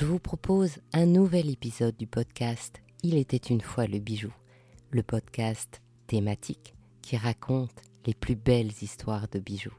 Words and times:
je 0.00 0.06
vous 0.06 0.18
propose 0.18 0.78
un 0.94 1.04
nouvel 1.04 1.50
épisode 1.50 1.94
du 1.94 2.06
podcast 2.06 2.80
Il 3.02 3.18
était 3.18 3.36
une 3.36 3.60
fois 3.60 3.86
le 3.86 3.98
bijou, 3.98 4.32
le 4.92 5.02
podcast 5.02 5.82
thématique 6.06 6.72
qui 7.02 7.18
raconte 7.18 7.82
les 8.06 8.14
plus 8.14 8.34
belles 8.34 8.72
histoires 8.80 9.28
de 9.28 9.38
bijoux. 9.38 9.76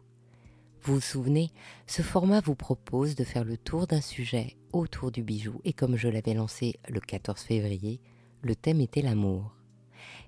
Vous 0.84 0.94
vous 0.94 1.02
souvenez, 1.02 1.50
ce 1.88 2.04
format 2.04 2.40
vous 2.40 2.54
propose 2.54 3.16
de 3.16 3.24
faire 3.24 3.44
le 3.44 3.58
tour 3.58 3.88
d'un 3.88 4.00
sujet 4.00 4.58
autour 4.74 5.12
du 5.12 5.24
bijou 5.24 5.60
et 5.64 5.74
comme 5.74 5.96
je 5.96 6.08
l'avais 6.08 6.36
lancé 6.36 6.76
le 6.88 7.00
14 7.00 7.42
février, 7.42 8.00
le 8.44 8.56
thème 8.56 8.80
était 8.80 9.02
l'amour. 9.02 9.56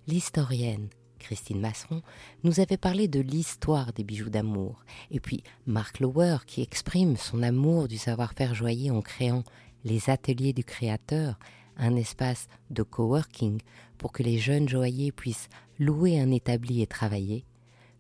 L'historienne 0.08 0.90
Christine 1.20 1.62
Masseron, 1.62 2.02
nous 2.44 2.60
avait 2.60 2.78
parlé 2.78 3.08
de 3.08 3.22
l'histoire 3.22 3.94
des 3.94 4.04
bijoux 4.04 4.30
d'amour, 4.30 4.84
et 5.10 5.22
puis 5.22 5.42
Mark 5.66 6.02
Lower 6.02 6.40
qui 6.46 6.62
exprime 6.62 7.16
son 7.16 7.42
amour 7.42 7.88
du 7.88 7.98
savoir-faire 7.98 8.54
joaillier 8.54 8.92
en 8.92 9.02
créant 9.02 9.44
les 9.84 10.10
ateliers 10.10 10.54
du 10.54 10.64
créateur, 10.64 11.38
un 11.78 11.96
espace 11.96 12.48
de 12.70 12.84
coworking 12.84 13.60
pour 13.98 14.12
que 14.12 14.24
les 14.24 14.38
jeunes 14.38 14.70
joailliers 14.70 15.12
puissent 15.12 15.50
louer 15.80 16.20
un 16.20 16.32
établi 16.32 16.82
et 16.82 16.88
travailler, 16.88 17.46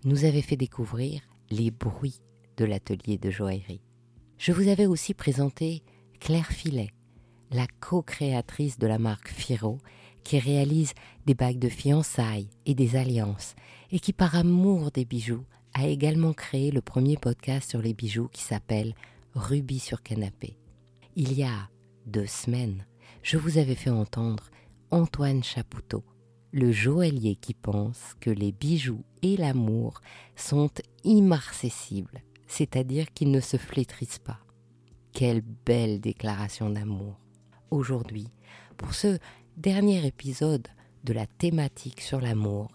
nous 0.05 0.25
avait 0.25 0.41
fait 0.41 0.57
découvrir 0.57 1.21
les 1.49 1.71
bruits 1.71 2.21
de 2.57 2.65
l'atelier 2.65 3.17
de 3.17 3.29
joaillerie. 3.29 3.81
Je 4.37 4.51
vous 4.51 4.67
avais 4.67 4.85
aussi 4.85 5.13
présenté 5.13 5.83
Claire 6.19 6.51
Filet, 6.51 6.91
la 7.51 7.67
co-créatrice 7.79 8.77
de 8.77 8.87
la 8.87 8.99
marque 8.99 9.29
Firo 9.29 9.79
qui 10.23 10.39
réalise 10.39 10.93
des 11.25 11.34
bagues 11.34 11.59
de 11.59 11.70
fiançailles 11.70 12.49
et 12.65 12.75
des 12.75 12.95
alliances, 12.95 13.55
et 13.91 13.99
qui 13.99 14.13
par 14.13 14.35
amour 14.35 14.91
des 14.91 15.05
bijoux 15.05 15.43
a 15.73 15.87
également 15.87 16.34
créé 16.34 16.71
le 16.71 16.81
premier 16.81 17.17
podcast 17.17 17.70
sur 17.70 17.81
les 17.81 17.93
bijoux 17.93 18.29
qui 18.31 18.41
s'appelle 18.41 18.93
Rubis 19.35 19.79
sur 19.79 20.01
canapé. 20.01 20.55
Il 21.15 21.33
y 21.33 21.43
a 21.43 21.69
deux 22.07 22.25
semaines, 22.25 22.87
je 23.21 23.37
vous 23.37 23.59
avais 23.59 23.75
fait 23.75 23.91
entendre 23.91 24.49
Antoine 24.89 25.43
Chapoutot, 25.43 26.03
le 26.51 26.71
joaillier 26.71 27.35
qui 27.35 27.53
pense 27.53 28.15
que 28.19 28.31
les 28.31 28.51
bijoux 28.51 29.03
et 29.21 29.37
l'amour 29.37 30.01
sont 30.35 30.71
immarcessibles, 31.03 32.23
c'est-à-dire 32.47 33.13
qu'ils 33.13 33.29
ne 33.29 33.41
se 33.41 33.57
flétrissent 33.57 34.17
pas. 34.17 34.39
Quelle 35.11 35.41
belle 35.41 36.01
déclaration 36.01 36.71
d'amour. 36.71 37.19
Aujourd'hui, 37.69 38.29
pour 38.75 38.95
ceux 38.95 39.19
dernier 39.55 40.07
épisode 40.07 40.67
de 41.03 41.13
la 41.13 41.27
thématique 41.27 42.01
sur 42.01 42.21
l'amour, 42.21 42.71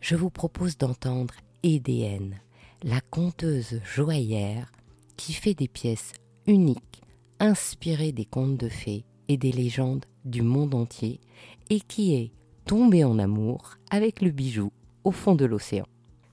je 0.00 0.16
vous 0.16 0.30
propose 0.30 0.78
d'entendre 0.78 1.34
Édéenne, 1.62 2.40
la 2.82 3.02
conteuse 3.02 3.82
joaillère 3.84 4.72
qui 5.18 5.34
fait 5.34 5.54
des 5.54 5.68
pièces 5.68 6.12
uniques, 6.46 7.03
inspirées 7.44 8.12
des 8.12 8.24
contes 8.24 8.56
de 8.56 8.70
fées 8.70 9.04
et 9.28 9.36
des 9.36 9.52
légendes 9.52 10.06
du 10.24 10.40
monde 10.40 10.74
entier, 10.74 11.20
et 11.68 11.80
qui 11.80 12.14
est 12.14 12.32
tombée 12.64 13.04
en 13.04 13.18
amour 13.18 13.74
avec 13.90 14.22
le 14.22 14.30
bijou 14.30 14.72
au 15.04 15.10
fond 15.10 15.34
de 15.34 15.44
l'océan. 15.44 15.86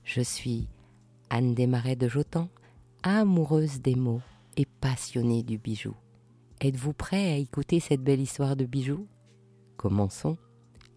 Je 0.04 0.22
suis 0.22 0.68
Anne 1.28 1.54
Desmarais 1.54 1.96
de 1.96 2.08
Jotan, 2.08 2.48
amoureuse 3.02 3.82
des 3.82 3.94
mots 3.94 4.22
et 4.56 4.64
passionnée 4.64 5.42
du 5.42 5.58
bijou. 5.58 5.94
Êtes-vous 6.62 6.94
prêt 6.94 7.32
à 7.32 7.36
écouter 7.36 7.78
cette 7.78 8.02
belle 8.02 8.20
histoire 8.20 8.56
de 8.56 8.64
bijoux 8.64 9.06
Commençons. 9.76 10.38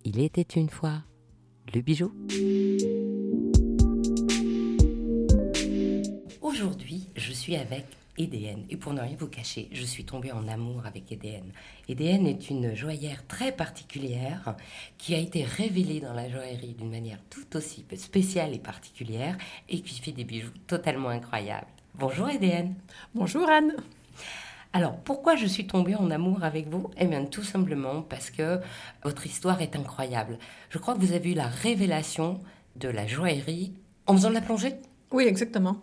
Il 0.06 0.20
était 0.20 0.42
une 0.44 0.70
fois 0.70 1.04
le 1.74 1.82
bijou. 1.82 2.14
Aujourd'hui, 6.42 7.10
je 7.16 7.34
suis 7.34 7.58
avec 7.58 7.86
Edn. 8.18 8.64
Et 8.70 8.78
pour 8.78 8.94
ne 8.94 9.02
rien 9.02 9.16
vous 9.18 9.28
cacher, 9.28 9.70
je 9.72 9.84
suis 9.84 10.06
tombée 10.06 10.32
en 10.32 10.48
amour 10.48 10.86
avec 10.86 11.12
Edn. 11.12 11.52
Edn 11.90 12.26
est 12.26 12.50
une 12.50 12.76
joaillère 12.76 13.26
très 13.28 13.52
particulière 13.52 14.56
qui 14.98 15.16
a 15.16 15.20
été 15.20 15.44
révélée 15.44 16.00
dans 16.00 16.14
la 16.14 16.30
joaillerie 16.30 16.76
d'une 16.78 16.92
manière 16.92 17.20
tout 17.30 17.56
aussi 17.56 17.86
spéciale 17.96 18.54
et 18.54 18.60
particulière 18.60 19.38
et 19.70 19.82
qui 19.82 20.00
fait 20.00 20.12
des 20.12 20.24
bijoux 20.24 20.52
totalement 20.68 21.10
incroyables. 21.10 21.68
Bonjour 21.96 22.30
Edn. 22.30 22.74
Bonjour 23.14 23.50
Anne. 23.50 23.74
Alors, 24.74 24.98
pourquoi 24.98 25.38
je 25.38 25.46
suis 25.46 25.68
tombée 25.68 25.96
en 25.96 26.12
amour 26.12 26.44
avec 26.44 26.68
vous? 26.68 26.92
Eh 26.98 27.06
bien, 27.06 27.24
tout 27.24 27.44
simplement 27.44 28.02
parce 28.02 28.30
que 28.30 28.60
votre 29.04 29.26
histoire 29.26 29.62
est 29.62 29.78
incroyable. 29.78 30.38
Je 30.70 30.78
crois 30.78 30.96
que 30.96 31.00
vous 31.00 31.14
avez 31.14 31.32
eu 31.32 31.34
la 31.34 31.48
révélation 31.48 32.42
de 32.76 32.90
la 32.90 33.08
joaillerie 33.08 33.74
en 34.06 34.14
faisant 34.14 34.30
de 34.30 34.34
la 34.34 34.42
plongée? 34.42 34.76
Oui, 35.12 35.24
exactement. 35.24 35.78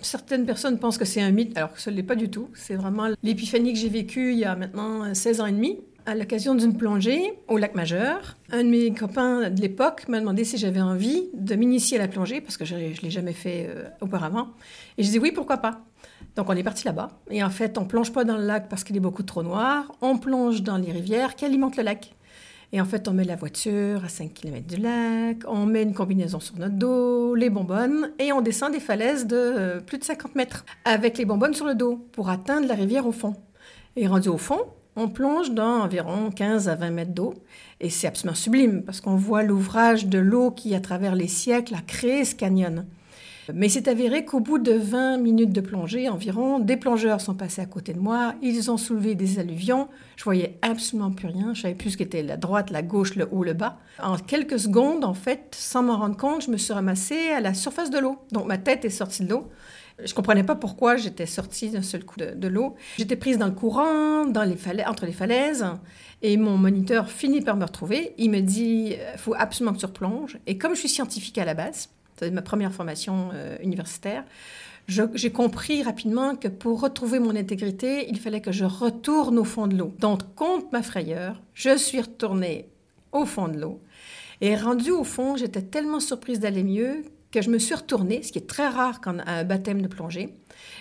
Certaines 0.00 0.46
personnes 0.46 0.78
pensent 0.78 0.98
que 0.98 1.04
c'est 1.04 1.20
un 1.20 1.30
mythe, 1.30 1.56
alors 1.56 1.72
que 1.72 1.80
ce 1.80 1.90
ne 1.90 1.96
l'est 1.96 2.02
pas 2.02 2.14
du 2.14 2.30
tout. 2.30 2.48
C'est 2.54 2.76
vraiment 2.76 3.08
l'épiphanie 3.22 3.72
que 3.72 3.78
j'ai 3.78 3.88
vécue 3.88 4.32
il 4.32 4.38
y 4.38 4.44
a 4.44 4.54
maintenant 4.54 5.12
16 5.12 5.40
ans 5.40 5.46
et 5.46 5.52
demi, 5.52 5.78
à 6.06 6.14
l'occasion 6.14 6.54
d'une 6.54 6.76
plongée 6.76 7.34
au 7.48 7.58
lac 7.58 7.74
Majeur. 7.74 8.36
Un 8.50 8.64
de 8.64 8.70
mes 8.70 8.92
copains 8.92 9.50
de 9.50 9.60
l'époque 9.60 10.08
m'a 10.08 10.20
demandé 10.20 10.44
si 10.44 10.56
j'avais 10.56 10.80
envie 10.80 11.24
de 11.34 11.54
m'initier 11.54 11.98
à 11.98 12.02
la 12.02 12.08
plongée, 12.08 12.40
parce 12.40 12.56
que 12.56 12.64
je 12.64 12.74
ne 12.74 12.80
l'ai 12.80 13.10
jamais 13.10 13.32
fait 13.34 13.66
euh, 13.68 13.88
auparavant. 14.00 14.48
Et 14.96 15.02
je 15.02 15.10
dis 15.10 15.18
oui, 15.18 15.32
pourquoi 15.32 15.58
pas? 15.58 15.82
Donc 16.36 16.48
on 16.48 16.54
est 16.54 16.62
parti 16.62 16.86
là-bas. 16.86 17.10
Et 17.30 17.42
en 17.42 17.50
fait, 17.50 17.76
on 17.76 17.84
plonge 17.84 18.12
pas 18.12 18.24
dans 18.24 18.36
le 18.36 18.46
lac 18.46 18.68
parce 18.68 18.84
qu'il 18.84 18.96
est 18.96 19.00
beaucoup 19.00 19.22
trop 19.22 19.42
noir. 19.42 19.92
On 20.00 20.18
plonge 20.18 20.62
dans 20.62 20.76
les 20.76 20.92
rivières 20.92 21.34
qui 21.34 21.44
alimentent 21.44 21.76
le 21.76 21.82
lac. 21.82 22.14
Et 22.72 22.80
en 22.80 22.84
fait, 22.84 23.08
on 23.08 23.12
met 23.12 23.24
la 23.24 23.36
voiture 23.36 24.04
à 24.04 24.08
5 24.08 24.34
km 24.34 24.66
du 24.66 24.76
lac, 24.76 25.38
on 25.46 25.64
met 25.64 25.82
une 25.82 25.94
combinaison 25.94 26.38
sur 26.38 26.58
notre 26.58 26.74
dos, 26.74 27.34
les 27.34 27.48
bonbonnes, 27.48 28.10
et 28.18 28.32
on 28.32 28.42
descend 28.42 28.72
des 28.72 28.80
falaises 28.80 29.26
de 29.26 29.36
euh, 29.36 29.80
plus 29.80 29.96
de 29.98 30.04
50 30.04 30.34
mètres 30.34 30.66
avec 30.84 31.16
les 31.16 31.24
bonbonnes 31.24 31.54
sur 31.54 31.66
le 31.66 31.74
dos 31.74 31.96
pour 32.12 32.28
atteindre 32.28 32.68
la 32.68 32.74
rivière 32.74 33.06
au 33.06 33.12
fond. 33.12 33.34
Et 33.96 34.06
rendu 34.06 34.28
au 34.28 34.36
fond, 34.36 34.60
on 34.96 35.08
plonge 35.08 35.52
dans 35.52 35.82
environ 35.82 36.30
15 36.30 36.68
à 36.68 36.74
20 36.74 36.90
mètres 36.90 37.14
d'eau. 37.14 37.34
Et 37.80 37.88
c'est 37.88 38.06
absolument 38.06 38.34
sublime 38.34 38.82
parce 38.82 39.00
qu'on 39.00 39.16
voit 39.16 39.42
l'ouvrage 39.42 40.06
de 40.06 40.18
l'eau 40.18 40.50
qui, 40.50 40.74
à 40.74 40.80
travers 40.80 41.14
les 41.14 41.28
siècles, 41.28 41.74
a 41.74 41.80
créé 41.80 42.24
ce 42.24 42.34
canyon. 42.34 42.84
Mais 43.54 43.68
c'est 43.68 43.88
avéré 43.88 44.24
qu'au 44.24 44.40
bout 44.40 44.58
de 44.58 44.72
20 44.72 45.18
minutes 45.18 45.52
de 45.52 45.60
plongée 45.60 46.08
environ, 46.08 46.58
des 46.58 46.76
plongeurs 46.76 47.20
sont 47.20 47.34
passés 47.34 47.62
à 47.62 47.66
côté 47.66 47.92
de 47.92 47.98
moi, 47.98 48.34
ils 48.42 48.70
ont 48.70 48.76
soulevé 48.76 49.14
des 49.14 49.38
alluvions, 49.38 49.88
je 50.16 50.24
voyais 50.24 50.58
absolument 50.62 51.10
plus 51.10 51.28
rien, 51.28 51.54
je 51.54 51.62
savais 51.62 51.74
plus 51.74 51.92
ce 51.92 51.96
qu'était 51.96 52.22
la 52.22 52.36
droite, 52.36 52.70
la 52.70 52.82
gauche, 52.82 53.14
le 53.14 53.28
haut, 53.30 53.44
le 53.44 53.54
bas. 53.54 53.78
En 54.02 54.16
quelques 54.16 54.58
secondes, 54.58 55.04
en 55.04 55.14
fait, 55.14 55.56
sans 55.58 55.82
m'en 55.82 55.98
rendre 55.98 56.16
compte, 56.16 56.42
je 56.42 56.50
me 56.50 56.56
suis 56.56 56.72
ramassée 56.72 57.28
à 57.30 57.40
la 57.40 57.54
surface 57.54 57.90
de 57.90 57.98
l'eau. 57.98 58.18
Donc 58.32 58.46
ma 58.46 58.58
tête 58.58 58.84
est 58.84 58.90
sortie 58.90 59.24
de 59.24 59.30
l'eau. 59.30 59.48
Je 60.04 60.14
comprenais 60.14 60.44
pas 60.44 60.54
pourquoi 60.54 60.96
j'étais 60.96 61.26
sortie 61.26 61.70
d'un 61.70 61.82
seul 61.82 62.04
coup 62.04 62.18
de, 62.18 62.48
l'eau. 62.48 62.76
J'étais 62.98 63.16
prise 63.16 63.36
dans 63.36 63.46
le 63.46 63.52
courant, 63.52 64.26
dans 64.26 64.44
les 64.44 64.56
entre 64.86 65.06
les 65.06 65.12
falaises, 65.12 65.66
et 66.22 66.36
mon 66.36 66.56
moniteur 66.56 67.10
finit 67.10 67.40
par 67.40 67.56
me 67.56 67.64
retrouver. 67.64 68.14
Il 68.16 68.30
me 68.30 68.40
dit, 68.40 68.94
euh, 68.96 69.16
faut 69.16 69.34
absolument 69.36 69.74
que 69.74 69.80
tu 69.80 69.86
replonges. 69.86 70.38
Et 70.46 70.56
comme 70.56 70.74
je 70.74 70.80
suis 70.80 70.88
scientifique 70.88 71.36
à 71.38 71.44
la 71.44 71.54
base, 71.54 71.88
c'était 72.18 72.30
ma 72.32 72.42
première 72.42 72.72
formation 72.72 73.30
euh, 73.32 73.56
universitaire. 73.62 74.24
J'ai 74.86 75.30
compris 75.30 75.82
rapidement 75.82 76.34
que 76.34 76.48
pour 76.48 76.80
retrouver 76.80 77.18
mon 77.18 77.36
intégrité, 77.36 78.08
il 78.08 78.18
fallait 78.18 78.40
que 78.40 78.52
je 78.52 78.64
retourne 78.64 79.38
au 79.38 79.44
fond 79.44 79.66
de 79.66 79.76
l'eau. 79.76 79.92
Donc, 79.98 80.34
contre 80.34 80.66
ma 80.72 80.82
frayeur, 80.82 81.42
je 81.52 81.76
suis 81.76 82.00
retournée 82.00 82.70
au 83.12 83.26
fond 83.26 83.48
de 83.48 83.60
l'eau. 83.60 83.82
Et 84.40 84.56
rendue 84.56 84.92
au 84.92 85.04
fond, 85.04 85.36
j'étais 85.36 85.60
tellement 85.60 86.00
surprise 86.00 86.40
d'aller 86.40 86.64
mieux 86.64 87.04
que 87.30 87.42
je 87.42 87.50
me 87.50 87.58
suis 87.58 87.74
retournée, 87.74 88.22
ce 88.22 88.32
qui 88.32 88.38
est 88.38 88.48
très 88.48 88.68
rare 88.68 89.02
quand 89.02 89.18
un 89.26 89.44
baptême 89.44 89.82
de 89.82 89.88
plongée. 89.88 90.34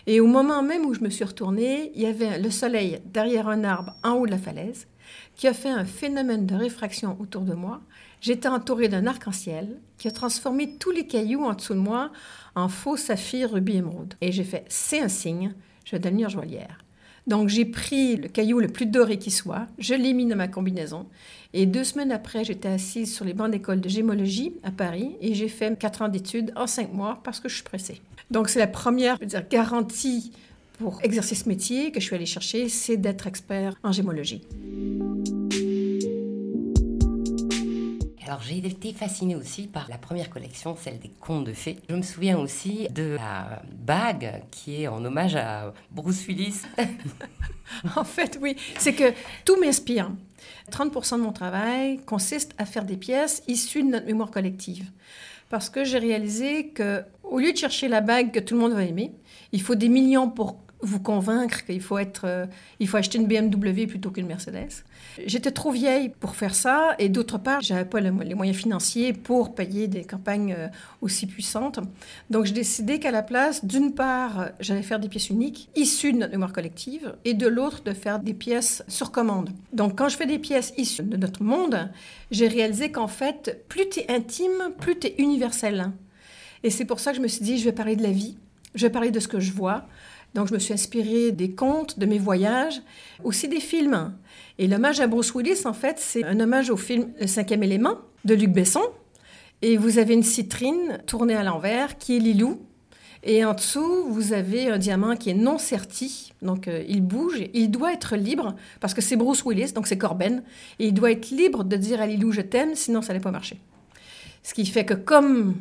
Et 0.05 0.21
au 0.21 0.27
moment 0.27 0.63
même 0.63 0.85
où 0.85 0.93
je 0.93 1.01
me 1.01 1.09
suis 1.09 1.25
retournée, 1.25 1.91
il 1.93 2.01
y 2.01 2.05
avait 2.05 2.39
le 2.39 2.49
soleil 2.49 3.01
derrière 3.05 3.49
un 3.49 3.65
arbre 3.65 3.93
en 4.03 4.13
haut 4.13 4.25
de 4.25 4.31
la 4.31 4.37
falaise 4.37 4.87
qui 5.35 5.47
a 5.47 5.53
fait 5.53 5.69
un 5.69 5.85
phénomène 5.85 6.45
de 6.45 6.55
réfraction 6.55 7.17
autour 7.19 7.41
de 7.41 7.53
moi. 7.53 7.81
J'étais 8.21 8.47
entourée 8.47 8.87
d'un 8.87 9.05
arc-en-ciel 9.05 9.77
qui 9.97 10.07
a 10.07 10.11
transformé 10.11 10.75
tous 10.79 10.91
les 10.91 11.05
cailloux 11.05 11.43
en 11.43 11.53
dessous 11.53 11.73
de 11.73 11.79
moi 11.79 12.11
en 12.55 12.69
faux 12.69 12.97
saphir, 12.97 13.51
rubis, 13.51 13.77
émeraude. 13.77 14.15
Et 14.21 14.31
j'ai 14.31 14.43
fait, 14.43 14.65
c'est 14.67 14.99
un 14.99 15.07
signe, 15.07 15.53
je 15.85 15.91
vais 15.91 15.99
devenir 15.99 16.29
joaillière. 16.29 16.79
Donc 17.27 17.49
j'ai 17.49 17.65
pris 17.65 18.15
le 18.15 18.29
caillou 18.29 18.59
le 18.59 18.69
plus 18.69 18.85
doré 18.85 19.17
qui 19.19 19.31
soit, 19.31 19.67
je 19.77 19.93
l'ai 19.93 20.13
mis 20.13 20.25
dans 20.25 20.37
ma 20.37 20.47
combinaison. 20.47 21.05
Et 21.53 21.65
deux 21.65 21.83
semaines 21.83 22.11
après, 22.11 22.43
j'étais 22.43 22.69
assise 22.69 23.13
sur 23.13 23.25
les 23.25 23.33
bancs 23.33 23.51
d'école 23.51 23.81
de 23.81 23.89
gémologie 23.89 24.53
à 24.63 24.71
Paris 24.71 25.15
et 25.21 25.33
j'ai 25.33 25.49
fait 25.49 25.77
quatre 25.77 26.01
ans 26.01 26.07
d'études 26.07 26.53
en 26.55 26.67
cinq 26.67 26.93
mois 26.93 27.19
parce 27.23 27.39
que 27.39 27.49
je 27.49 27.55
suis 27.55 27.63
pressée. 27.63 28.01
Donc 28.31 28.49
c'est 28.49 28.59
la 28.59 28.67
première 28.67 29.17
garantie 29.49 30.31
pour 30.79 30.99
exercer 31.03 31.35
ce 31.35 31.49
métier 31.49 31.91
que 31.91 31.99
je 31.99 32.05
suis 32.05 32.15
allée 32.15 32.25
chercher, 32.25 32.69
c'est 32.69 32.97
d'être 32.97 33.27
expert 33.27 33.73
en 33.83 33.91
gémologie. 33.91 34.41
Alors 38.27 38.41
j'ai 38.41 38.57
été 38.57 38.91
fascinée 38.91 39.37
aussi 39.37 39.67
par 39.67 39.87
la 39.87 39.97
première 39.97 40.29
collection, 40.29 40.75
celle 40.75 40.99
des 40.99 41.07
contes 41.21 41.45
de 41.45 41.53
fées. 41.53 41.77
Je 41.89 41.95
me 41.95 42.01
souviens 42.01 42.37
aussi 42.37 42.89
de 42.89 43.15
la 43.15 43.61
bague 43.73 44.43
qui 44.51 44.83
est 44.83 44.89
en 44.89 45.05
hommage 45.05 45.37
à 45.37 45.73
Bruce 45.91 46.27
Willis. 46.27 46.63
en 47.95 48.03
fait, 48.03 48.37
oui, 48.41 48.57
c'est 48.79 48.91
que 48.91 49.13
tout 49.45 49.57
m'inspire. 49.61 50.11
30% 50.73 51.15
de 51.15 51.21
mon 51.21 51.31
travail 51.31 51.99
consiste 52.05 52.53
à 52.57 52.65
faire 52.65 52.83
des 52.83 52.97
pièces 52.97 53.43
issues 53.47 53.83
de 53.83 53.91
notre 53.91 54.07
mémoire 54.07 54.29
collective. 54.29 54.91
Parce 55.49 55.69
que 55.69 55.85
j'ai 55.85 55.99
réalisé 55.99 56.67
que, 56.67 57.05
au 57.23 57.39
lieu 57.39 57.53
de 57.53 57.57
chercher 57.57 57.87
la 57.87 58.01
bague 58.01 58.33
que 58.33 58.41
tout 58.41 58.55
le 58.55 58.59
monde 58.59 58.73
va 58.73 58.83
aimer, 58.83 59.13
il 59.53 59.61
faut 59.61 59.75
des 59.75 59.87
millions 59.87 60.29
pour 60.29 60.57
vous 60.81 60.99
convaincre 60.99 61.65
qu'il 61.65 61.81
faut 61.81 61.97
être, 61.97 62.25
euh, 62.25 62.45
il 62.79 62.87
faut 62.87 62.97
acheter 62.97 63.17
une 63.17 63.27
BMW 63.27 63.87
plutôt 63.87 64.11
qu'une 64.11 64.27
Mercedes. 64.27 64.83
J'étais 65.25 65.51
trop 65.51 65.71
vieille 65.71 66.09
pour 66.09 66.35
faire 66.35 66.53
ça 66.53 66.95
et 66.99 67.09
d'autre 67.09 67.37
part, 67.37 67.61
j'avais 67.61 67.85
pas 67.85 67.99
les 67.99 68.11
moyens 68.11 68.57
financiers 68.57 69.13
pour 69.13 69.55
payer 69.55 69.87
des 69.87 70.03
campagnes 70.03 70.55
euh, 70.57 70.67
aussi 71.01 71.25
puissantes. 71.25 71.79
Donc 72.29 72.45
j'ai 72.45 72.53
décidé 72.53 72.99
qu'à 72.99 73.11
la 73.11 73.23
place, 73.23 73.65
d'une 73.65 73.93
part, 73.93 74.49
j'allais 74.59 74.83
faire 74.83 74.99
des 74.99 75.09
pièces 75.09 75.29
uniques 75.29 75.69
issues 75.75 76.13
de 76.13 76.19
notre 76.19 76.31
mémoire 76.31 76.53
collective 76.53 77.15
et 77.25 77.33
de 77.33 77.47
l'autre 77.47 77.83
de 77.83 77.93
faire 77.93 78.19
des 78.19 78.33
pièces 78.33 78.83
sur 78.87 79.11
commande. 79.11 79.49
Donc 79.73 79.97
quand 79.97 80.09
je 80.09 80.17
fais 80.17 80.27
des 80.27 80.39
pièces 80.39 80.73
issues 80.77 81.03
de 81.03 81.17
notre 81.17 81.43
monde, 81.43 81.89
j'ai 82.31 82.47
réalisé 82.47 82.91
qu'en 82.91 83.07
fait, 83.07 83.65
plus 83.67 83.89
tu 83.89 84.01
es 84.01 84.11
intime, 84.11 84.73
plus 84.79 84.99
tu 84.99 85.07
es 85.07 85.15
universel. 85.17 85.91
Et 86.63 86.69
c'est 86.69 86.85
pour 86.85 86.99
ça 86.99 87.11
que 87.11 87.17
je 87.17 87.21
me 87.21 87.27
suis 87.27 87.43
dit, 87.43 87.57
je 87.57 87.65
vais 87.65 87.71
parler 87.71 87.95
de 87.95 88.03
la 88.03 88.11
vie, 88.11 88.37
je 88.75 88.85
vais 88.85 88.91
parler 88.91 89.11
de 89.11 89.19
ce 89.19 89.27
que 89.27 89.39
je 89.39 89.51
vois. 89.51 89.87
Donc, 90.33 90.47
je 90.47 90.53
me 90.53 90.59
suis 90.59 90.73
inspirée 90.73 91.31
des 91.31 91.51
contes, 91.51 91.99
de 91.99 92.05
mes 92.05 92.19
voyages, 92.19 92.81
aussi 93.23 93.47
des 93.47 93.59
films. 93.59 94.13
Et 94.59 94.67
l'hommage 94.67 94.99
à 94.99 95.07
Bruce 95.07 95.33
Willis, 95.33 95.65
en 95.65 95.73
fait, 95.73 95.97
c'est 95.99 96.23
un 96.23 96.39
hommage 96.39 96.69
au 96.69 96.77
film 96.77 97.11
Le 97.19 97.27
cinquième 97.27 97.63
élément 97.63 97.95
de 98.25 98.35
Luc 98.35 98.51
Besson. 98.51 98.83
Et 99.61 99.77
vous 99.77 99.97
avez 99.97 100.13
une 100.13 100.23
citrine 100.23 100.99
tournée 101.07 101.35
à 101.35 101.43
l'envers 101.43 101.97
qui 101.97 102.17
est 102.17 102.19
Lilou. 102.19 102.61
Et 103.23 103.43
en 103.43 103.53
dessous, 103.53 104.05
vous 104.09 104.33
avez 104.33 104.69
un 104.69 104.77
diamant 104.77 105.15
qui 105.15 105.31
est 105.31 105.33
non 105.33 105.57
serti, 105.57 106.33
donc 106.41 106.67
euh, 106.67 106.83
il 106.87 107.01
bouge, 107.01 107.41
il 107.53 107.71
doit 107.71 107.91
être 107.91 108.15
libre, 108.15 108.55
parce 108.79 108.93
que 108.93 109.01
c'est 109.01 109.15
Bruce 109.15 109.43
Willis, 109.43 109.73
donc 109.73 109.87
c'est 109.87 109.97
Corben, 109.97 110.43
et 110.79 110.87
il 110.87 110.93
doit 110.93 111.11
être 111.11 111.31
libre 111.31 111.63
de 111.63 111.75
dire 111.75 111.99
à 111.99 112.05
Lilou 112.05 112.31
je 112.31 112.41
t'aime, 112.41 112.75
sinon 112.75 113.01
ça 113.01 113.09
n'allait 113.09 113.19
pas 113.19 113.31
marcher. 113.31 113.59
Ce 114.43 114.53
qui 114.53 114.65
fait 114.65 114.85
que 114.85 114.93
comme 114.93 115.55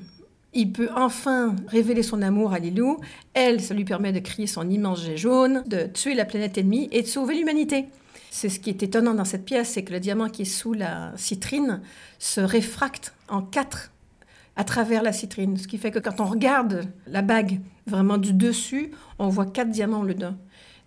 il 0.56 0.72
peut 0.72 0.88
enfin 0.96 1.54
révéler 1.68 2.02
son 2.02 2.22
amour 2.22 2.54
à 2.54 2.58
Lilou. 2.58 2.98
Elle, 3.34 3.60
ça 3.60 3.74
lui 3.74 3.84
permet 3.84 4.12
de 4.12 4.20
crier 4.20 4.46
son 4.46 4.68
immense 4.68 5.04
jet 5.04 5.18
jaune, 5.18 5.62
de 5.66 5.86
tuer 5.86 6.14
la 6.14 6.24
planète 6.24 6.56
ennemie 6.56 6.88
et 6.92 7.02
de 7.02 7.06
sauver 7.06 7.34
l'humanité. 7.34 7.84
C'est 8.30 8.48
ce 8.48 8.58
qui 8.58 8.70
est 8.70 8.82
étonnant 8.82 9.14
dans 9.14 9.26
cette 9.26 9.44
pièce, 9.44 9.70
c'est 9.70 9.84
que 9.84 9.92
le 9.92 10.00
diamant 10.00 10.30
qui 10.30 10.42
est 10.42 10.46
sous 10.46 10.72
la 10.72 11.12
citrine 11.16 11.82
se 12.18 12.40
réfracte 12.40 13.14
en 13.28 13.42
quatre 13.42 13.92
à 14.56 14.64
travers 14.64 15.02
la 15.02 15.12
citrine. 15.12 15.58
Ce 15.58 15.68
qui 15.68 15.76
fait 15.76 15.90
que 15.90 15.98
quand 15.98 16.20
on 16.20 16.24
regarde 16.24 16.86
la 17.06 17.20
bague 17.20 17.60
vraiment 17.86 18.16
du 18.16 18.32
dessus, 18.32 18.90
on 19.18 19.28
voit 19.28 19.46
quatre 19.46 19.70
diamants 19.70 20.02
le 20.02 20.14
dedans. 20.14 20.36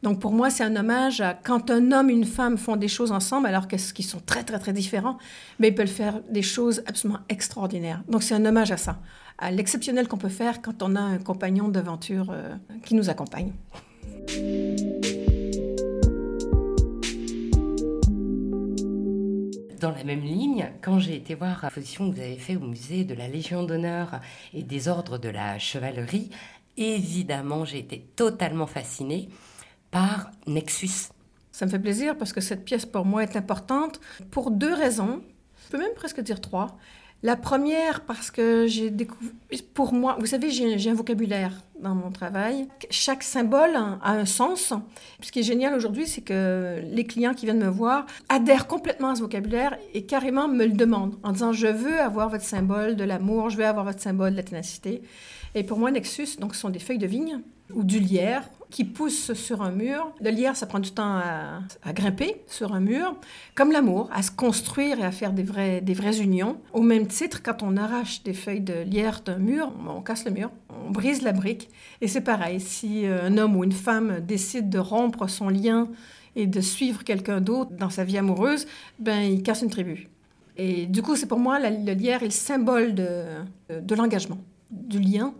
Donc 0.01 0.21
pour 0.21 0.31
moi, 0.31 0.49
c'est 0.49 0.63
un 0.63 0.75
hommage 0.77 1.19
à 1.19 1.33
quand 1.33 1.69
un 1.69 1.91
homme 1.91 2.09
et 2.09 2.13
une 2.13 2.25
femme 2.25 2.57
font 2.57 2.77
des 2.77 2.87
choses 2.87 3.11
ensemble, 3.11 3.47
alors 3.47 3.67
qu'ils 3.67 4.05
sont 4.05 4.21
très 4.25 4.43
très 4.43 4.59
très 4.59 4.71
différents, 4.71 5.17
mais 5.59 5.69
ils 5.69 5.75
peuvent 5.75 5.87
faire 5.87 6.21
des 6.29 6.41
choses 6.41 6.81
absolument 6.85 7.19
extraordinaires. 7.27 8.01
Donc 8.07 8.23
c'est 8.23 8.35
un 8.35 8.45
hommage 8.45 8.71
à 8.71 8.77
ça, 8.77 8.99
à 9.37 9.51
l'exceptionnel 9.51 10.07
qu'on 10.07 10.17
peut 10.17 10.29
faire 10.29 10.61
quand 10.61 10.83
on 10.83 10.95
a 10.95 11.01
un 11.01 11.17
compagnon 11.17 11.67
d'aventure 11.67 12.27
euh, 12.31 12.55
qui 12.85 12.95
nous 12.95 13.09
accompagne. 13.09 13.51
Dans 19.81 19.91
la 19.91 20.03
même 20.03 20.21
ligne, 20.21 20.71
quand 20.81 20.99
j'ai 20.99 21.15
été 21.15 21.35
voir 21.35 21.59
l'exposition 21.63 22.09
que 22.09 22.15
vous 22.15 22.21
avez 22.21 22.35
fait 22.35 22.55
au 22.55 22.59
musée 22.61 23.03
de 23.03 23.13
la 23.13 23.27
Légion 23.27 23.63
d'honneur 23.63 24.19
et 24.53 24.63
des 24.63 24.87
ordres 24.87 25.17
de 25.17 25.29
la 25.29 25.57
chevalerie, 25.57 26.29
évidemment, 26.77 27.65
j'ai 27.65 27.79
été 27.79 28.05
totalement 28.15 28.67
fascinée 28.67 29.29
par 29.91 30.31
Nexus. 30.47 31.09
Ça 31.51 31.65
me 31.65 31.71
fait 31.71 31.79
plaisir 31.79 32.17
parce 32.17 32.33
que 32.33 32.41
cette 32.41 32.63
pièce 32.63 32.85
pour 32.85 33.05
moi 33.05 33.23
est 33.23 33.35
importante 33.35 33.99
pour 34.31 34.51
deux 34.51 34.73
raisons. 34.73 35.21
Je 35.65 35.71
peux 35.71 35.77
même 35.77 35.93
presque 35.95 36.21
dire 36.21 36.39
trois. 36.41 36.77
La 37.21 37.35
première, 37.35 38.05
parce 38.05 38.31
que 38.31 38.65
j'ai 38.65 38.89
découvert, 38.91 39.33
pour 39.73 39.93
moi, 39.93 40.15
vous 40.19 40.25
savez, 40.25 40.51
j'ai 40.51 40.89
un 40.89 40.93
vocabulaire 40.93 41.51
dans 41.81 41.95
mon 41.95 42.11
travail. 42.11 42.67
Chaque 42.89 43.23
symbole 43.23 43.75
a 43.75 44.11
un 44.11 44.25
sens. 44.25 44.73
Ce 45.21 45.31
qui 45.31 45.39
est 45.39 45.43
génial 45.43 45.73
aujourd'hui, 45.73 46.07
c'est 46.07 46.21
que 46.21 46.81
les 46.83 47.05
clients 47.05 47.33
qui 47.33 47.45
viennent 47.45 47.63
me 47.63 47.69
voir 47.69 48.05
adhèrent 48.27 48.67
complètement 48.67 49.09
à 49.09 49.15
ce 49.15 49.21
vocabulaire 49.21 49.77
et 49.93 50.05
carrément 50.05 50.47
me 50.47 50.65
le 50.65 50.73
demandent 50.73 51.17
en 51.23 51.31
disant 51.31 51.53
Je 51.53 51.67
veux 51.67 51.99
avoir 51.99 52.29
votre 52.29 52.43
symbole 52.43 52.95
de 52.95 53.03
l'amour, 53.03 53.49
je 53.49 53.57
veux 53.57 53.65
avoir 53.65 53.85
votre 53.85 54.01
symbole 54.01 54.31
de 54.31 54.37
la 54.37 54.43
ténacité. 54.43 55.01
Et 55.55 55.63
pour 55.63 55.79
moi, 55.79 55.91
Nexus, 55.91 56.37
donc, 56.39 56.53
ce 56.53 56.61
sont 56.61 56.69
des 56.69 56.79
feuilles 56.79 56.99
de 56.99 57.07
vigne 57.07 57.39
ou 57.73 57.83
du 57.83 57.99
lierre 57.99 58.43
qui 58.69 58.83
pousse 58.83 59.33
sur 59.33 59.61
un 59.61 59.71
mur. 59.71 60.11
Le 60.21 60.29
lierre, 60.29 60.55
ça 60.55 60.65
prend 60.67 60.79
du 60.79 60.91
temps 60.91 61.17
à, 61.83 61.93
grimper 61.93 62.41
sur 62.47 62.73
un 62.73 62.79
mur, 62.79 63.15
comme 63.55 63.71
l'amour, 63.71 64.09
à 64.13 64.21
se 64.21 64.31
construire 64.31 64.99
et 64.99 65.03
à 65.03 65.11
faire 65.11 65.33
des 65.33 65.43
vraies 65.43 66.19
unions. 66.21 66.59
Au 66.73 66.81
même 66.81 67.07
titre, 67.07 67.41
quand 67.43 67.63
on 67.63 67.77
arrache 67.77 68.23
des 68.23 68.33
feuilles 68.33 68.61
de 68.61 68.81
lierre 68.81 69.21
d'un 69.21 69.37
mur, 69.37 69.71
on 69.87 70.01
casse 70.01 70.25
le 70.25 70.31
mur, 70.31 70.51
on 70.85 70.91
brise 70.91 71.21
la 71.21 71.31
brique. 71.31 71.68
Et 72.01 72.07
c'est 72.07 72.21
pareil, 72.21 72.59
si 72.59 73.05
euh, 73.05 73.23
un 73.23 73.37
homme 73.37 73.55
ou 73.55 73.63
une 73.63 73.71
femme 73.71 74.19
décide 74.21 74.69
de 74.69 74.79
rompre 74.79 75.27
son 75.27 75.49
lien 75.49 75.87
et 76.35 76.47
de 76.47 76.61
suivre 76.61 77.03
quelqu'un 77.03 77.41
d'autre 77.41 77.71
dans 77.71 77.89
sa 77.89 78.03
vie 78.03 78.17
amoureuse, 78.17 78.67
ben, 78.99 79.21
il 79.21 79.43
casse 79.43 79.61
une 79.61 79.69
tribu. 79.69 80.07
Et 80.57 80.85
du 80.85 81.01
coup, 81.01 81.15
c'est 81.15 81.27
pour 81.27 81.39
moi, 81.39 81.59
le 81.59 81.93
lierre 81.93 82.21
est 82.21 82.25
le 82.25 82.31
symbole 82.31 82.93
de, 82.93 83.23
de 83.69 83.95
l'engagement, 83.95 84.39
du 84.69 84.99
lien. 84.99 85.33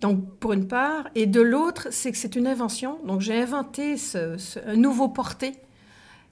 Donc, 0.00 0.38
pour 0.38 0.52
une 0.52 0.66
part. 0.66 1.08
Et 1.14 1.26
de 1.26 1.40
l'autre, 1.40 1.88
c'est 1.90 2.12
que 2.12 2.18
c'est 2.18 2.36
une 2.36 2.46
invention. 2.46 2.98
Donc, 3.06 3.20
j'ai 3.20 3.40
inventé 3.40 3.96
ce, 3.96 4.36
un 4.66 4.76
nouveau 4.76 5.08
porté. 5.08 5.52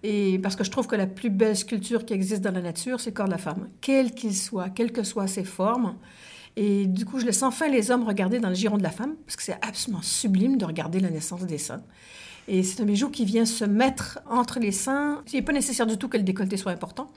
Et 0.03 0.39
parce 0.39 0.55
que 0.55 0.65
je 0.65 0.71
trouve 0.71 0.87
que 0.87 0.97
la 0.97 1.07
plus 1.07 1.31
belle 1.31 1.57
sculpture 1.57 2.05
qui 2.05 2.13
existe 2.13 2.43
dans 2.43 2.53
la 2.53 2.61
nature, 2.61 3.01
c'est 3.01 3.11
le 3.11 3.15
corps 3.15 3.27
de 3.27 3.31
la 3.31 3.39
femme, 3.39 3.69
quel 3.81 4.13
qu'il 4.13 4.37
soit, 4.37 4.69
quelles 4.69 4.93
que 4.93 5.03
soient 5.03 5.27
ses 5.27 5.45
formes. 5.45 5.97
Et 6.57 6.87
du 6.87 7.05
coup, 7.05 7.19
je 7.19 7.27
laisse 7.27 7.43
enfin 7.43 7.69
les 7.69 7.91
hommes 7.91 8.05
regarder 8.05 8.39
dans 8.39 8.49
le 8.49 8.55
giron 8.55 8.79
de 8.79 8.83
la 8.83 8.91
femme, 8.91 9.17
parce 9.27 9.37
que 9.37 9.43
c'est 9.43 9.59
absolument 9.61 10.03
sublime 10.03 10.57
de 10.57 10.65
regarder 10.65 11.01
la 11.01 11.11
naissance 11.11 11.45
des 11.45 11.59
seins. 11.59 11.83
Et 12.47 12.63
c'est 12.63 12.83
un 12.83 12.85
bijou 12.85 13.09
qui 13.09 13.25
vient 13.25 13.47
se 13.47 13.65
mettre 13.65 14.21
entre 14.29 14.61
les 14.61 14.71
seins. 14.71 15.23
Il 15.33 15.37
n'est 15.37 15.43
pas 15.43 15.53
nécessaire 15.53 15.87
du 15.87 15.97
tout 15.97 16.09
que 16.09 16.19
le 16.19 16.23
décolleté 16.23 16.57
soit 16.57 16.73
important, 16.73 17.11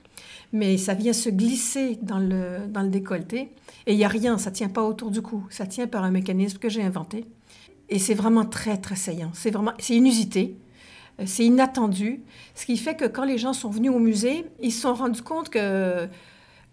mais 0.54 0.78
ça 0.78 0.94
vient 0.94 1.13
se 1.13 1.30
glisser 1.30 2.00
dans 2.01 2.19
le, 2.19 2.68
dans 2.68 2.81
le 2.81 2.89
décolleté. 2.89 3.51
Et 3.86 3.94
il 3.94 3.98
n'y 3.98 4.06
a 4.06 4.10
rien, 4.10 4.38
ça 4.38 4.50
ne 4.50 4.56
tient 4.56 4.69
pas 4.69 4.84
autour 4.84 5.12
du 5.12 5.22
cou, 5.22 5.45
ça 5.50 5.66
tient 5.66 5.88
par 5.88 6.04
un 6.04 6.12
mécanisme 6.12 6.57
que 6.57 6.69
j'ai 6.69 6.81
inventé. 6.81 7.25
Et 7.89 8.00
c'est 8.00 8.13
vraiment 8.13 8.45
très, 8.45 8.78
très 8.78 8.95
saillant. 8.95 9.31
C'est 9.34 9.51
vraiment, 9.51 9.74
c'est 9.80 9.95
inusité, 9.95 10.57
c'est 11.25 11.45
inattendu. 11.45 12.22
Ce 12.56 12.66
qui 12.66 12.78
fait 12.78 12.95
que 12.95 13.06
quand 13.06 13.24
les 13.25 13.38
gens 13.38 13.54
sont 13.54 13.69
venus 13.69 13.92
au 13.92 14.00
musée, 14.00 14.45
ils 14.62 14.72
se 14.72 14.81
sont 14.81 14.94
rendus 14.94 15.22
compte 15.22 15.50
que 15.50 16.07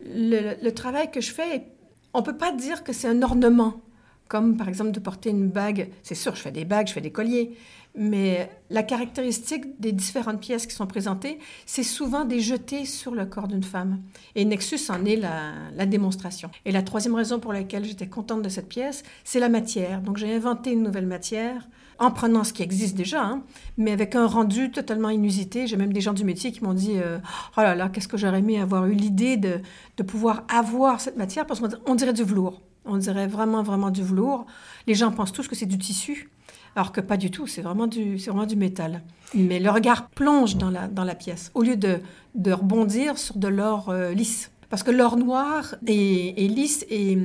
le, 0.04 0.54
le 0.62 0.72
travail 0.72 1.10
que 1.10 1.20
je 1.20 1.32
fais, 1.32 1.66
on 2.14 2.20
ne 2.20 2.24
peut 2.24 2.36
pas 2.36 2.52
dire 2.52 2.84
que 2.84 2.92
c'est 2.92 3.08
un 3.08 3.22
ornement 3.22 3.80
comme 4.28 4.56
par 4.56 4.68
exemple 4.68 4.90
de 4.90 5.00
porter 5.00 5.30
une 5.30 5.48
bague. 5.48 5.90
C'est 6.02 6.14
sûr, 6.14 6.34
je 6.34 6.40
fais 6.40 6.50
des 6.50 6.64
bagues, 6.64 6.88
je 6.88 6.92
fais 6.92 7.00
des 7.00 7.12
colliers, 7.12 7.56
mais 7.94 8.50
la 8.70 8.82
caractéristique 8.82 9.80
des 9.80 9.92
différentes 9.92 10.40
pièces 10.40 10.66
qui 10.66 10.74
sont 10.74 10.86
présentées, 10.86 11.38
c'est 11.66 11.82
souvent 11.82 12.24
des 12.24 12.40
jetés 12.40 12.84
sur 12.86 13.14
le 13.14 13.26
corps 13.26 13.48
d'une 13.48 13.62
femme. 13.62 14.00
Et 14.34 14.44
Nexus 14.44 14.80
en 14.90 15.04
est 15.04 15.16
la, 15.16 15.86
démonstration. 15.86 16.50
Et 16.64 16.72
la 16.72 16.82
troisième 16.82 17.14
raison 17.14 17.38
pour 17.38 17.52
laquelle 17.52 17.84
j'étais 17.84 18.08
contente 18.08 18.42
de 18.42 18.48
cette 18.48 18.68
pièce, 18.68 19.02
c'est 19.22 19.40
la 19.40 19.48
matière. 19.48 20.00
Donc 20.00 20.16
j'ai 20.16 20.34
inventé 20.34 20.72
une 20.72 20.82
nouvelle 20.82 21.06
matière 21.06 21.68
en 21.98 22.10
prenant 22.10 22.44
ce 22.44 22.52
qui 22.52 22.62
existe 22.62 22.96
déjà, 22.96 23.24
hein, 23.24 23.42
mais 23.76 23.92
avec 23.92 24.14
un 24.14 24.26
rendu 24.26 24.70
totalement 24.70 25.10
inusité. 25.10 25.66
J'ai 25.66 25.76
même 25.76 25.92
des 25.92 26.00
gens 26.00 26.12
du 26.12 26.24
métier 26.24 26.52
qui 26.52 26.62
m'ont 26.64 26.74
dit 26.74 26.94
euh, 26.96 27.18
Oh 27.56 27.60
là 27.60 27.74
là, 27.74 27.88
qu'est-ce 27.88 28.08
que 28.08 28.16
j'aurais 28.16 28.38
aimé 28.38 28.60
avoir 28.60 28.86
eu 28.86 28.92
l'idée 28.94 29.36
de, 29.36 29.60
de 29.96 30.02
pouvoir 30.02 30.44
avoir 30.48 31.00
cette 31.00 31.16
matière, 31.16 31.46
parce 31.46 31.60
qu'on 31.60 31.94
dirait 31.94 32.12
du 32.12 32.24
velours. 32.24 32.60
On 32.84 32.98
dirait 32.98 33.26
vraiment, 33.26 33.62
vraiment 33.62 33.90
du 33.90 34.02
velours. 34.02 34.46
Les 34.86 34.94
gens 34.94 35.10
pensent 35.10 35.32
tous 35.32 35.48
que 35.48 35.54
c'est 35.54 35.66
du 35.66 35.78
tissu, 35.78 36.30
alors 36.76 36.92
que 36.92 37.00
pas 37.00 37.16
du 37.16 37.30
tout, 37.30 37.46
c'est 37.46 37.62
vraiment 37.62 37.86
du, 37.86 38.16
vraiment 38.16 38.46
du 38.46 38.56
métal. 38.56 39.02
Mais 39.34 39.58
le 39.58 39.70
regard 39.70 40.08
plonge 40.08 40.56
dans 40.56 40.70
la, 40.70 40.88
dans 40.88 41.04
la 41.04 41.14
pièce, 41.14 41.50
au 41.54 41.62
lieu 41.62 41.76
de, 41.76 42.00
de 42.34 42.52
rebondir 42.52 43.16
sur 43.18 43.36
de 43.36 43.48
l'or 43.48 43.88
euh, 43.88 44.12
lisse. 44.12 44.50
Parce 44.70 44.82
que 44.82 44.90
l'or 44.90 45.16
noir 45.16 45.76
est, 45.86 46.48
lisse 46.48 46.84
et, 46.90 47.16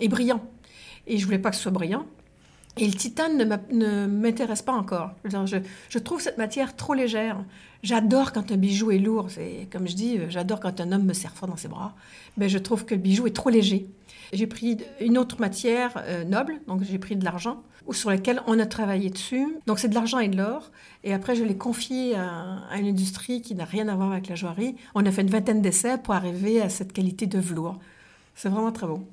et, 0.00 0.08
brillant. 0.08 0.42
Et 1.06 1.18
je 1.18 1.24
voulais 1.24 1.38
pas 1.38 1.50
que 1.50 1.56
ce 1.56 1.62
soit 1.62 1.72
brillant. 1.72 2.06
Et 2.76 2.86
le 2.86 2.92
titane 2.92 3.38
ne 3.70 4.06
m'intéresse 4.06 4.62
pas 4.62 4.72
encore. 4.72 5.12
Je, 5.24 5.98
trouve 5.98 6.20
cette 6.20 6.38
matière 6.38 6.74
trop 6.74 6.94
légère. 6.94 7.44
J'adore 7.82 8.32
quand 8.32 8.50
un 8.50 8.56
bijou 8.56 8.90
est 8.90 8.98
lourd. 8.98 9.26
C'est 9.30 9.68
comme 9.70 9.86
je 9.86 9.94
dis, 9.94 10.18
j'adore 10.28 10.58
quand 10.58 10.80
un 10.80 10.90
homme 10.90 11.04
me 11.04 11.12
serre 11.12 11.34
fort 11.34 11.48
dans 11.48 11.56
ses 11.56 11.68
bras. 11.68 11.94
Mais 12.36 12.48
je 12.48 12.58
trouve 12.58 12.84
que 12.84 12.94
le 12.94 13.00
bijou 13.00 13.26
est 13.26 13.36
trop 13.36 13.50
léger. 13.50 13.86
J'ai 14.32 14.48
pris 14.48 14.78
une 15.00 15.18
autre 15.18 15.40
matière 15.40 15.92
euh, 15.98 16.24
noble, 16.24 16.60
donc 16.66 16.82
j'ai 16.82 16.98
pris 16.98 17.14
de 17.14 17.24
l'argent, 17.24 17.62
sur 17.92 18.10
laquelle 18.10 18.40
on 18.48 18.58
a 18.58 18.66
travaillé 18.66 19.10
dessus. 19.10 19.56
Donc 19.66 19.78
c'est 19.78 19.88
de 19.88 19.94
l'argent 19.94 20.18
et 20.18 20.28
de 20.28 20.36
l'or. 20.36 20.72
Et 21.04 21.14
après, 21.14 21.36
je 21.36 21.44
l'ai 21.44 21.56
confié 21.56 22.16
à, 22.16 22.76
une 22.76 22.86
industrie 22.86 23.42
qui 23.42 23.54
n'a 23.54 23.64
rien 23.64 23.86
à 23.86 23.94
voir 23.94 24.10
avec 24.10 24.28
la 24.28 24.34
joaillerie. 24.34 24.74
On 24.96 25.06
a 25.06 25.12
fait 25.12 25.22
une 25.22 25.30
vingtaine 25.30 25.62
d'essais 25.62 25.98
pour 25.98 26.14
arriver 26.14 26.60
à 26.60 26.68
cette 26.68 26.92
qualité 26.92 27.26
de 27.26 27.38
velours. 27.38 27.78
C'est 28.34 28.48
vraiment 28.48 28.72
très 28.72 28.88
beau. 28.88 29.06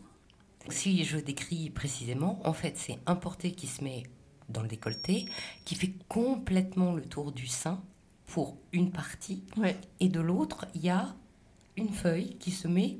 Si 0.71 1.03
je 1.03 1.17
décris 1.17 1.69
précisément, 1.69 2.39
en 2.43 2.53
fait, 2.53 2.77
c'est 2.77 2.97
un 3.05 3.15
porté 3.15 3.51
qui 3.51 3.67
se 3.67 3.83
met 3.83 4.03
dans 4.49 4.61
le 4.61 4.67
décolleté, 4.67 5.25
qui 5.65 5.75
fait 5.75 5.93
complètement 6.07 6.93
le 6.93 7.03
tour 7.03 7.31
du 7.31 7.47
sein 7.47 7.81
pour 8.25 8.57
une 8.71 8.91
partie. 8.91 9.43
Et 9.99 10.09
de 10.09 10.19
l'autre, 10.19 10.65
il 10.75 10.81
y 10.81 10.89
a 10.89 11.15
une 11.77 11.89
feuille 11.89 12.35
qui 12.39 12.51
se 12.51 12.67
met 12.67 12.97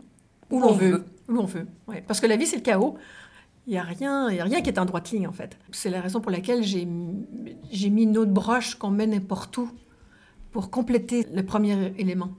où, 0.49 0.59
l'on 0.59 0.73
veut. 0.73 1.05
Où 1.27 1.33
l'on 1.33 1.45
veut. 1.45 1.67
Ouais. 1.87 2.03
Parce 2.05 2.19
que 2.19 2.27
la 2.27 2.35
vie, 2.35 2.45
c'est 2.45 2.57
le 2.57 2.61
chaos. 2.61 2.97
Il 3.67 3.71
n'y 3.71 3.77
a, 3.77 3.83
rien, 3.83 4.29
y 4.31 4.39
a 4.39 4.43
rien 4.43 4.61
qui 4.61 4.69
est 4.69 4.79
en 4.79 4.85
droite 4.85 5.11
ligne, 5.11 5.27
en 5.27 5.31
fait. 5.31 5.57
C'est 5.71 5.89
la 5.89 6.01
raison 6.01 6.19
pour 6.19 6.31
laquelle 6.31 6.63
j'ai 6.63 6.85
mis 6.85 8.03
une 8.03 8.17
autre 8.17 8.31
broche 8.31 8.75
qu'on 8.75 8.89
met 8.89 9.07
n'importe 9.07 9.57
où 9.57 9.69
pour 10.51 10.69
compléter 10.69 11.25
le 11.31 11.45
premier 11.45 11.93
élément. 11.97 12.31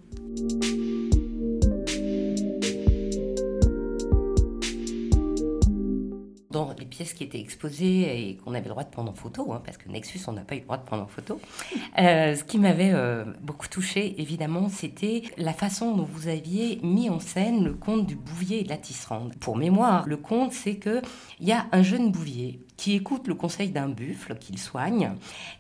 Pièces 6.93 7.15
qui 7.15 7.25
étaient 7.25 7.41
exposées 7.41 8.29
et 8.29 8.37
qu'on 8.37 8.53
avait 8.53 8.65
le 8.65 8.71
droit 8.71 8.85
de 8.85 8.91
prendre 8.91 9.11
en 9.11 9.15
photo, 9.15 9.53
hein, 9.53 9.63
parce 9.65 9.79
que 9.79 9.89
Nexus, 9.89 10.21
on 10.29 10.33
n'a 10.33 10.43
pas 10.43 10.55
eu 10.55 10.59
le 10.59 10.65
droit 10.65 10.77
de 10.77 10.85
prendre 10.85 11.03
en 11.03 11.09
photo. 11.09 11.41
Euh, 11.99 12.35
ce 12.35 12.43
qui 12.45 12.59
m'avait 12.59 12.93
euh, 12.93 13.25
beaucoup 13.43 13.69
touché, 13.69 14.21
évidemment, 14.21 14.69
c'était 14.71 15.23
la 15.37 15.53
façon 15.53 15.95
dont 15.95 16.09
vous 16.11 16.29
aviez 16.29 16.81
mis 16.83 17.11
en 17.11 17.21
scène 17.21 17.65
le 17.65 17.75
conte 17.75 18.07
du 18.07 18.17
bouvier 18.17 18.61
et 18.61 18.65
de 18.65 18.71
la 18.71 18.79
tisserande. 18.79 19.35
Pour 19.41 19.57
mémoire, 19.57 20.09
le 20.09 20.17
conte, 20.17 20.53
c'est 20.53 20.77
qu'il 20.77 21.03
y 21.41 21.53
a 21.53 21.67
un 21.71 21.83
jeune 21.83 22.11
bouvier 22.11 22.61
qui 22.77 22.95
écoute 22.95 23.29
le 23.29 23.35
conseil 23.35 23.69
d'un 23.69 23.89
buffle 23.89 24.37
qu'il 24.39 24.59
soigne 24.59 25.13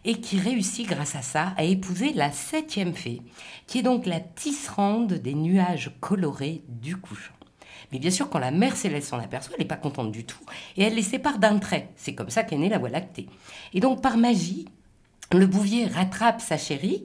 et 0.04 0.20
qui 0.20 0.38
réussit 0.38 0.88
grâce 0.88 1.14
à 1.14 1.22
ça 1.22 1.52
à 1.56 1.64
épouser 1.64 2.12
la 2.14 2.32
septième 2.32 2.94
fée, 2.94 3.22
qui 3.66 3.80
est 3.80 3.82
donc 3.82 4.06
la 4.06 4.20
tisserande 4.20 5.12
des 5.12 5.34
nuages 5.34 5.92
colorés 6.00 6.62
du 6.68 6.96
couchant. 6.96 7.34
Mais 7.90 7.98
bien 7.98 8.10
sûr, 8.10 8.28
quand 8.28 8.38
la 8.38 8.50
mère 8.50 8.76
céleste 8.76 9.08
s'en 9.08 9.18
aperçoit, 9.18 9.54
elle 9.54 9.62
n'est 9.62 9.68
pas 9.68 9.76
contente 9.76 10.12
du 10.12 10.24
tout. 10.24 10.40
Et 10.76 10.82
elle 10.82 10.94
les 10.94 11.02
sépare 11.02 11.38
d'un 11.38 11.58
trait. 11.58 11.90
C'est 11.96 12.14
comme 12.14 12.30
ça 12.30 12.42
qu'est 12.42 12.56
née 12.56 12.68
la 12.68 12.78
Voie 12.78 12.88
lactée. 12.88 13.26
Et 13.74 13.80
donc, 13.80 14.00
par 14.00 14.16
magie, 14.16 14.66
le 15.32 15.46
bouvier 15.46 15.86
rattrape 15.86 16.40
sa 16.40 16.56
chérie 16.56 17.04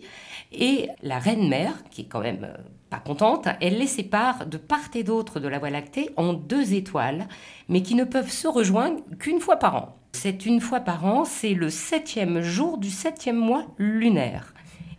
et 0.51 0.89
la 1.01 1.19
reine 1.19 1.49
mère, 1.49 1.73
qui 1.91 2.01
est 2.01 2.05
quand 2.05 2.21
même 2.21 2.43
euh, 2.43 2.57
pas 2.89 2.99
contente, 2.99 3.47
elle 3.59 3.77
les 3.77 3.87
sépare 3.87 4.45
de 4.45 4.57
part 4.57 4.89
et 4.95 5.03
d'autre 5.03 5.39
de 5.39 5.47
la 5.47 5.59
Voie 5.59 5.69
lactée 5.69 6.09
en 6.15 6.33
deux 6.33 6.73
étoiles, 6.73 7.27
mais 7.67 7.81
qui 7.81 7.95
ne 7.95 8.03
peuvent 8.03 8.31
se 8.31 8.47
rejoindre 8.47 9.01
qu'une 9.19 9.39
fois 9.39 9.57
par 9.57 9.75
an. 9.75 9.97
C'est 10.13 10.45
une 10.45 10.61
fois 10.61 10.79
par 10.79 11.05
an, 11.05 11.25
c'est 11.25 11.53
le 11.53 11.69
septième 11.69 12.41
jour 12.41 12.77
du 12.77 12.89
septième 12.89 13.37
mois 13.37 13.65
lunaire. 13.77 14.53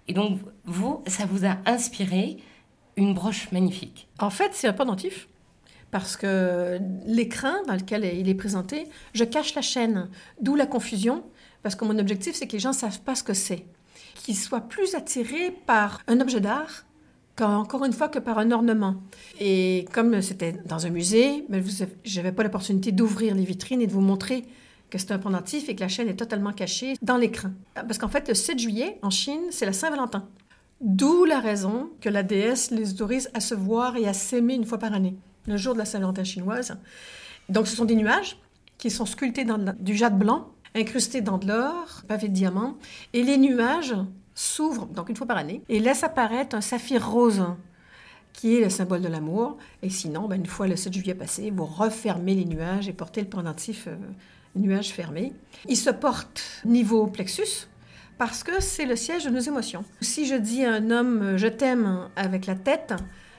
Et 0.06 0.12
donc, 0.12 0.38
vous, 0.64 1.02
ça 1.06 1.26
vous 1.26 1.44
a 1.44 1.56
inspiré 1.66 2.36
une 2.96 3.14
broche 3.14 3.50
magnifique. 3.52 4.08
En 4.18 4.30
fait, 4.30 4.50
c'est 4.52 4.68
un 4.68 4.72
pendentif 4.72 5.28
parce 5.90 6.16
que 6.16 6.78
l'écran 7.06 7.52
dans 7.66 7.74
lequel 7.74 8.04
il 8.04 8.28
est 8.28 8.34
présenté, 8.34 8.86
je 9.14 9.24
cache 9.24 9.54
la 9.54 9.62
chaîne, 9.62 10.08
d'où 10.40 10.54
la 10.54 10.66
confusion, 10.66 11.24
parce 11.62 11.74
que 11.74 11.84
mon 11.84 11.98
objectif, 11.98 12.34
c'est 12.34 12.46
que 12.46 12.52
les 12.52 12.58
gens 12.58 12.70
ne 12.70 12.76
savent 12.76 13.00
pas 13.00 13.14
ce 13.14 13.22
que 13.22 13.34
c'est. 13.34 13.64
Qu'ils 14.14 14.36
soient 14.36 14.60
plus 14.60 14.94
attirés 14.94 15.56
par 15.66 16.00
un 16.06 16.20
objet 16.20 16.40
d'art 16.40 16.84
qu'encore 17.36 17.84
une 17.84 17.92
fois 17.92 18.08
que 18.08 18.18
par 18.18 18.38
un 18.38 18.50
ornement. 18.50 18.96
Et 19.38 19.86
comme 19.92 20.20
c'était 20.22 20.56
dans 20.66 20.86
un 20.86 20.90
musée, 20.90 21.46
je 22.04 22.16
n'avais 22.16 22.32
pas 22.32 22.42
l'opportunité 22.42 22.90
d'ouvrir 22.90 23.34
les 23.34 23.44
vitrines 23.44 23.80
et 23.80 23.86
de 23.86 23.92
vous 23.92 24.00
montrer 24.00 24.44
que 24.90 24.98
c'est 24.98 25.12
un 25.12 25.18
pendentif 25.18 25.68
et 25.68 25.76
que 25.76 25.80
la 25.80 25.88
chaîne 25.88 26.08
est 26.08 26.16
totalement 26.16 26.52
cachée 26.52 26.94
dans 27.02 27.16
l'écran. 27.16 27.50
Parce 27.74 27.98
qu'en 27.98 28.08
fait, 28.08 28.26
le 28.28 28.34
7 28.34 28.58
juillet, 28.58 28.98
en 29.02 29.10
Chine, 29.10 29.42
c'est 29.50 29.66
la 29.66 29.72
Saint-Valentin. 29.72 30.26
D'où 30.80 31.24
la 31.24 31.40
raison 31.40 31.90
que 32.00 32.08
la 32.08 32.22
déesse 32.22 32.70
les 32.70 32.92
autorise 32.92 33.30
à 33.34 33.40
se 33.40 33.54
voir 33.54 33.96
et 33.96 34.08
à 34.08 34.12
s'aimer 34.12 34.54
une 34.54 34.64
fois 34.64 34.78
par 34.78 34.92
année 34.92 35.16
le 35.48 35.56
jour 35.56 35.74
de 35.74 35.78
la 35.78 35.84
Saint-Valentin 35.84 36.24
chinoise. 36.24 36.78
Donc, 37.48 37.66
ce 37.66 37.76
sont 37.76 37.84
des 37.84 37.96
nuages 37.96 38.38
qui 38.76 38.90
sont 38.90 39.06
sculptés 39.06 39.44
dans 39.44 39.74
du 39.78 39.96
jade 39.96 40.18
blanc, 40.18 40.52
incrustés 40.74 41.20
dans 41.20 41.38
de 41.38 41.48
l'or, 41.48 42.02
pavés 42.06 42.28
de 42.28 42.34
diamants. 42.34 42.76
Et 43.12 43.22
les 43.22 43.38
nuages 43.38 43.96
s'ouvrent, 44.34 44.86
donc 44.86 45.08
une 45.08 45.16
fois 45.16 45.26
par 45.26 45.38
année, 45.38 45.62
et 45.68 45.80
laissent 45.80 46.04
apparaître 46.04 46.54
un 46.54 46.60
saphir 46.60 47.10
rose 47.10 47.44
qui 48.32 48.56
est 48.56 48.60
le 48.60 48.70
symbole 48.70 49.00
de 49.00 49.08
l'amour. 49.08 49.56
Et 49.82 49.90
sinon, 49.90 50.28
ben, 50.28 50.36
une 50.36 50.46
fois 50.46 50.68
le 50.68 50.76
7 50.76 50.92
juillet 50.92 51.14
passé, 51.14 51.50
vous 51.50 51.64
refermez 51.64 52.34
les 52.34 52.44
nuages 52.44 52.88
et 52.88 52.92
portez 52.92 53.20
le 53.20 53.26
pendentif 53.26 53.88
euh, 53.88 53.96
nuage 54.54 54.90
fermé. 54.90 55.32
Il 55.68 55.76
se 55.76 55.90
porte 55.90 56.62
niveau 56.64 57.08
plexus, 57.08 57.66
parce 58.16 58.44
que 58.44 58.60
c'est 58.60 58.84
le 58.84 58.94
siège 58.94 59.24
de 59.24 59.30
nos 59.30 59.40
émotions. 59.40 59.84
Si 60.00 60.26
je 60.26 60.34
dis 60.34 60.64
à 60.64 60.74
un 60.74 60.90
homme 60.90 61.36
je 61.36 61.48
t'aime 61.48 62.08
avec 62.14 62.46
la 62.46 62.54
tête, 62.54 62.94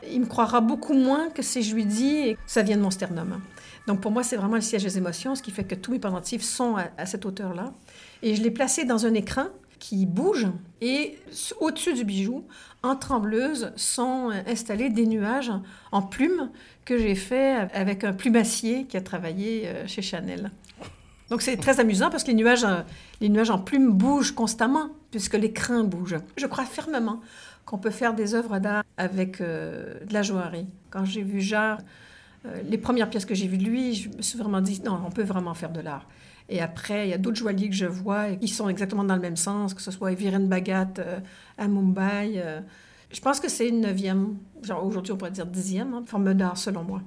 il 0.08 0.22
me 0.22 0.26
croira 0.26 0.62
beaucoup 0.62 0.94
moins 0.94 1.30
que 1.30 1.42
si 1.42 1.64
je 1.64 1.74
lui 1.76 1.86
dis 1.86 2.36
que 2.36 2.40
ça 2.46 2.62
vient 2.62 2.78
de 2.78 2.82
mon 2.82 2.92
sternum. 2.92 3.42
Donc 3.88 4.02
pour 4.02 4.12
moi, 4.12 4.24
c'est 4.24 4.36
vraiment 4.36 4.56
le 4.56 4.62
siège 4.62 4.84
des 4.84 4.98
émotions, 4.98 5.36
ce 5.36 5.42
qui 5.42 5.52
fait 5.52 5.64
que 5.64 5.76
tous 5.76 5.92
mes 5.92 6.00
pendentifs 6.00 6.44
sont 6.44 6.76
à, 6.76 7.06
cette 7.06 7.26
hauteur-là. 7.26 7.74
Et 8.22 8.36
je 8.36 8.44
l'ai 8.44 8.52
placé 8.52 8.86
dans 8.86 9.06
un 9.06 9.14
écran 9.14 9.46
qui 9.80 10.06
bouge 10.06 10.48
et 10.82 11.18
au-dessus 11.60 11.94
du 11.94 12.04
bijou, 12.04 12.44
en 12.84 12.96
trembleuse, 12.96 13.72
sont 13.78 14.30
installés 14.46 14.90
des 14.90 15.08
nuages 15.08 15.52
en 15.92 16.02
plumes 16.02 16.52
que 16.86 16.98
j'ai 16.98 17.16
fait 17.16 17.68
avec 17.74 18.04
un 18.04 18.14
plumassier 18.14 18.86
qui 18.86 18.98
a 18.98 19.02
travaillé 19.02 19.68
euh, 19.68 19.88
chez 19.88 20.02
Chanel. 20.02 20.52
Donc 21.30 21.42
c'est 21.42 21.58
très 21.58 21.80
amusant 21.80 22.10
parce 22.10 22.24
que 22.24 22.30
les 22.30 22.36
nuages, 22.36 22.64
euh, 22.64 22.82
les 23.22 23.30
nuages 23.30 23.52
en 23.52 23.60
plumes 23.60 23.92
bougent 23.92 24.34
constamment 24.34 24.90
puisque 25.12 25.36
l'écran 25.36 25.84
bouge. 25.84 26.18
Je 26.38 26.46
crois 26.48 26.66
fermement 26.66 27.22
qu'on 27.70 27.78
peut 27.78 27.92
faire 27.92 28.16
des 28.16 28.34
œuvres 28.34 28.58
d'art 28.58 28.84
avec 28.98 29.42
euh, 29.42 30.04
de 30.04 30.12
la 30.12 30.24
joaillerie. 30.24 30.66
Quand 30.90 31.06
j'ai 31.06 31.22
vu 31.22 31.40
Jarre, 31.40 31.78
euh, 32.48 32.64
les 32.68 32.80
premières 32.80 33.12
pièces 33.12 33.26
que 33.26 33.36
j'ai 33.36 33.48
vues 33.48 33.60
de 33.60 33.64
lui, 33.64 33.94
je 33.94 34.10
me 34.10 34.24
suis 34.24 34.40
vraiment 34.40 34.60
dit, 34.60 34.82
non, 34.84 35.00
on 35.06 35.12
peut 35.12 35.22
vraiment 35.22 35.54
faire 35.54 35.70
de 35.70 35.80
l'art. 35.80 36.08
Et 36.50 36.62
après, 36.62 37.06
il 37.06 37.12
y 37.12 37.14
a 37.14 37.20
d'autres 37.20 37.38
joailliers 37.38 37.70
que 37.70 37.76
je 37.76 37.86
vois 37.86 38.32
qui 38.32 38.48
sont 38.48 38.70
exactement 38.70 39.04
dans 39.04 39.14
le 39.14 39.22
même 39.22 39.38
sens, 39.38 39.76
que 39.76 39.84
ce 39.84 39.92
soit 39.92 40.12
Viren 40.16 40.48
Bagat 40.48 40.94
euh, 40.98 41.20
à 41.60 41.68
Mumbai. 41.68 42.44
je 43.12 43.22
pense 43.22 43.40
que 43.40 43.50
c'est 43.50 43.70
une 43.70 43.82
neuvième, 43.82 44.38
aujourd'hui 44.82 45.12
on 45.12 45.18
pourrait 45.18 45.30
dire 45.30 45.46
dixième, 45.46 45.94
hein, 45.94 46.04
forme 46.08 46.34
d'art 46.34 46.58
selon 46.58 46.84
moi. 46.84 47.04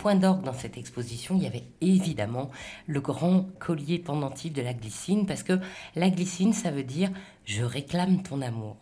Point 0.00 0.14
d'orgue 0.14 0.42
dans 0.44 0.54
cette 0.54 0.78
exposition, 0.78 1.36
il 1.36 1.42
y 1.42 1.46
avait 1.46 1.64
évidemment 1.82 2.50
le 2.86 3.02
grand 3.02 3.46
collier 3.58 3.98
pendentif 3.98 4.52
de 4.54 4.62
la 4.62 4.72
glycine, 4.72 5.26
parce 5.26 5.42
que 5.42 5.58
la 5.94 6.08
glycine, 6.08 6.54
ça 6.54 6.70
veut 6.70 6.84
dire 6.84 7.10
je 7.44 7.62
réclame 7.62 8.22
ton 8.22 8.40
amour. 8.40 8.76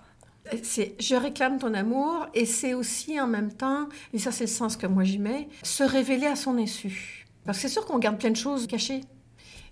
C'est 0.62 0.94
je 1.00 1.16
réclame 1.16 1.58
ton 1.58 1.74
amour 1.74 2.26
et 2.34 2.46
c'est 2.46 2.72
aussi 2.72 3.20
en 3.20 3.26
même 3.26 3.52
temps, 3.52 3.88
et 4.14 4.18
ça 4.18 4.30
c'est 4.30 4.44
le 4.44 4.50
sens 4.50 4.76
que 4.76 4.86
moi 4.86 5.02
j'y 5.02 5.18
mets, 5.18 5.48
se 5.64 5.82
révéler 5.82 6.26
à 6.26 6.36
son 6.36 6.56
insu. 6.56 7.26
Parce 7.44 7.58
que 7.58 7.62
c'est 7.62 7.74
sûr 7.74 7.84
qu'on 7.84 7.98
garde 7.98 8.18
plein 8.18 8.30
de 8.30 8.36
choses 8.36 8.68
cachées. 8.68 9.00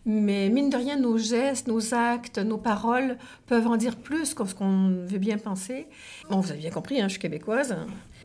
Mais 0.05 0.49
mine 0.49 0.71
de 0.71 0.76
rien, 0.76 0.97
nos 0.99 1.19
gestes, 1.19 1.67
nos 1.67 1.95
actes, 1.95 2.38
nos 2.38 2.59
paroles 2.59 3.19
peuvent 3.47 3.67
en 3.67 3.76
dire 3.76 3.97
plus 3.97 4.35
que 4.35 4.45
ce 4.45 4.55
qu'on 4.55 5.05
veut 5.05 5.19
bien 5.19 5.38
penser. 5.38 5.87
Bon, 6.31 6.41
vous 6.41 6.50
avez 6.50 6.61
bien 6.61 6.71
compris, 6.71 7.00
hein, 7.00 7.09
je 7.09 7.15
suis 7.15 7.21
québécoise. 7.21 7.76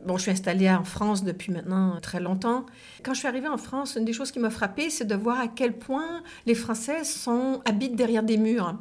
Bon, 0.04 0.16
je 0.16 0.22
suis 0.22 0.30
installée 0.32 0.68
en 0.68 0.82
France 0.82 1.22
depuis 1.22 1.52
maintenant 1.52 2.00
très 2.00 2.18
longtemps. 2.18 2.66
Quand 3.04 3.14
je 3.14 3.20
suis 3.20 3.28
arrivée 3.28 3.46
en 3.46 3.56
France, 3.56 3.94
une 3.96 4.04
des 4.04 4.12
choses 4.12 4.32
qui 4.32 4.40
m'a 4.40 4.50
frappée, 4.50 4.90
c'est 4.90 5.04
de 5.04 5.14
voir 5.14 5.38
à 5.38 5.46
quel 5.46 5.78
point 5.78 6.22
les 6.44 6.56
Français 6.56 7.04
sont, 7.04 7.62
habitent 7.64 7.94
derrière 7.94 8.24
des 8.24 8.36
murs. 8.36 8.76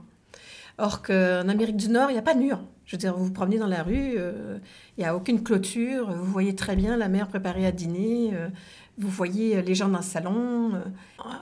Or 0.80 1.04
qu'en 1.04 1.48
Amérique 1.48 1.78
du 1.78 1.90
Nord, 1.90 2.10
il 2.10 2.14
n'y 2.14 2.20
a 2.20 2.24
pas 2.24 2.34
de 2.34 2.40
mur. 2.40 2.64
Je 2.86 2.96
veux 2.96 3.00
dire, 3.00 3.16
vous 3.16 3.26
vous 3.26 3.32
promenez 3.32 3.60
dans 3.60 3.68
la 3.68 3.84
rue, 3.84 4.16
euh, 4.18 4.58
il 4.98 5.02
n'y 5.02 5.06
a 5.06 5.16
aucune 5.16 5.44
clôture, 5.44 6.12
vous 6.12 6.26
voyez 6.32 6.56
très 6.56 6.76
bien 6.76 6.98
la 6.98 7.08
mère 7.08 7.28
préparée 7.28 7.68
à 7.68 7.72
dîner, 7.72 8.32
euh, 8.34 8.50
vous 8.98 9.08
voyez 9.08 9.62
les 9.62 9.76
gens 9.76 9.88
dans 9.88 10.00
le 10.00 10.04
salon, 10.04 10.74
euh, 10.74 10.80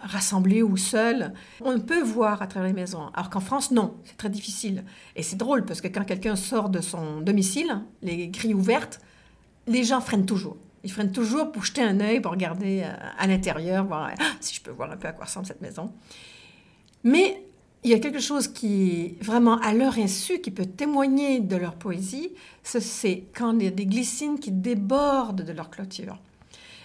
rassemblés 0.03 0.61
ou 0.61 0.75
seuls. 0.75 1.33
On 1.61 1.79
peut 1.79 2.03
voir 2.03 2.41
à 2.41 2.47
travers 2.47 2.67
les 2.67 2.73
maisons. 2.73 3.07
Alors 3.13 3.29
qu'en 3.29 3.39
France, 3.39 3.71
non, 3.71 3.95
c'est 4.03 4.17
très 4.17 4.29
difficile. 4.29 4.83
Et 5.15 5.23
c'est 5.23 5.37
drôle 5.37 5.63
parce 5.63 5.79
que 5.79 5.87
quand 5.87 6.03
quelqu'un 6.03 6.35
sort 6.35 6.69
de 6.69 6.81
son 6.81 7.21
domicile, 7.21 7.79
les 8.01 8.27
grilles 8.27 8.53
ouvertes, 8.53 8.99
les 9.69 9.83
gens 9.83 10.01
freinent 10.01 10.25
toujours. 10.25 10.57
Ils 10.83 10.91
freinent 10.91 11.11
toujours 11.11 11.51
pour 11.51 11.63
jeter 11.63 11.81
un 11.81 11.99
œil, 11.99 12.19
pour 12.19 12.31
regarder 12.31 12.83
euh, 12.83 12.93
à, 13.17 13.27
l'intérieur, 13.27 13.85
voir 13.85 14.11
ah, 14.19 14.23
si 14.39 14.55
je 14.55 14.61
peux 14.61 14.71
voir 14.71 14.91
un 14.91 14.97
peu 14.97 15.07
à 15.07 15.13
quoi 15.13 15.25
ressemble 15.25 15.45
cette 15.45 15.61
maison. 15.61 15.93
Mais 17.03 17.43
il 17.83 17.91
y 17.91 17.93
a 17.93 17.99
quelque 17.99 18.19
chose 18.19 18.47
qui 18.47 19.15
vraiment 19.21 19.57
à 19.59 19.73
leur 19.73 19.97
insu, 19.97 20.39
qui 20.39 20.51
peut 20.51 20.65
témoigner 20.65 21.39
de 21.39 21.55
leur 21.55 21.75
poésie, 21.75 22.31
c'est 22.63 23.25
quand 23.33 23.57
il 23.57 23.63
y 23.63 23.67
a 23.67 23.71
des 23.71 23.85
glycines 23.85 24.39
qui 24.39 24.51
débordent 24.51 25.43
de 25.43 25.53
leur 25.53 25.69
clôture. 25.69 26.17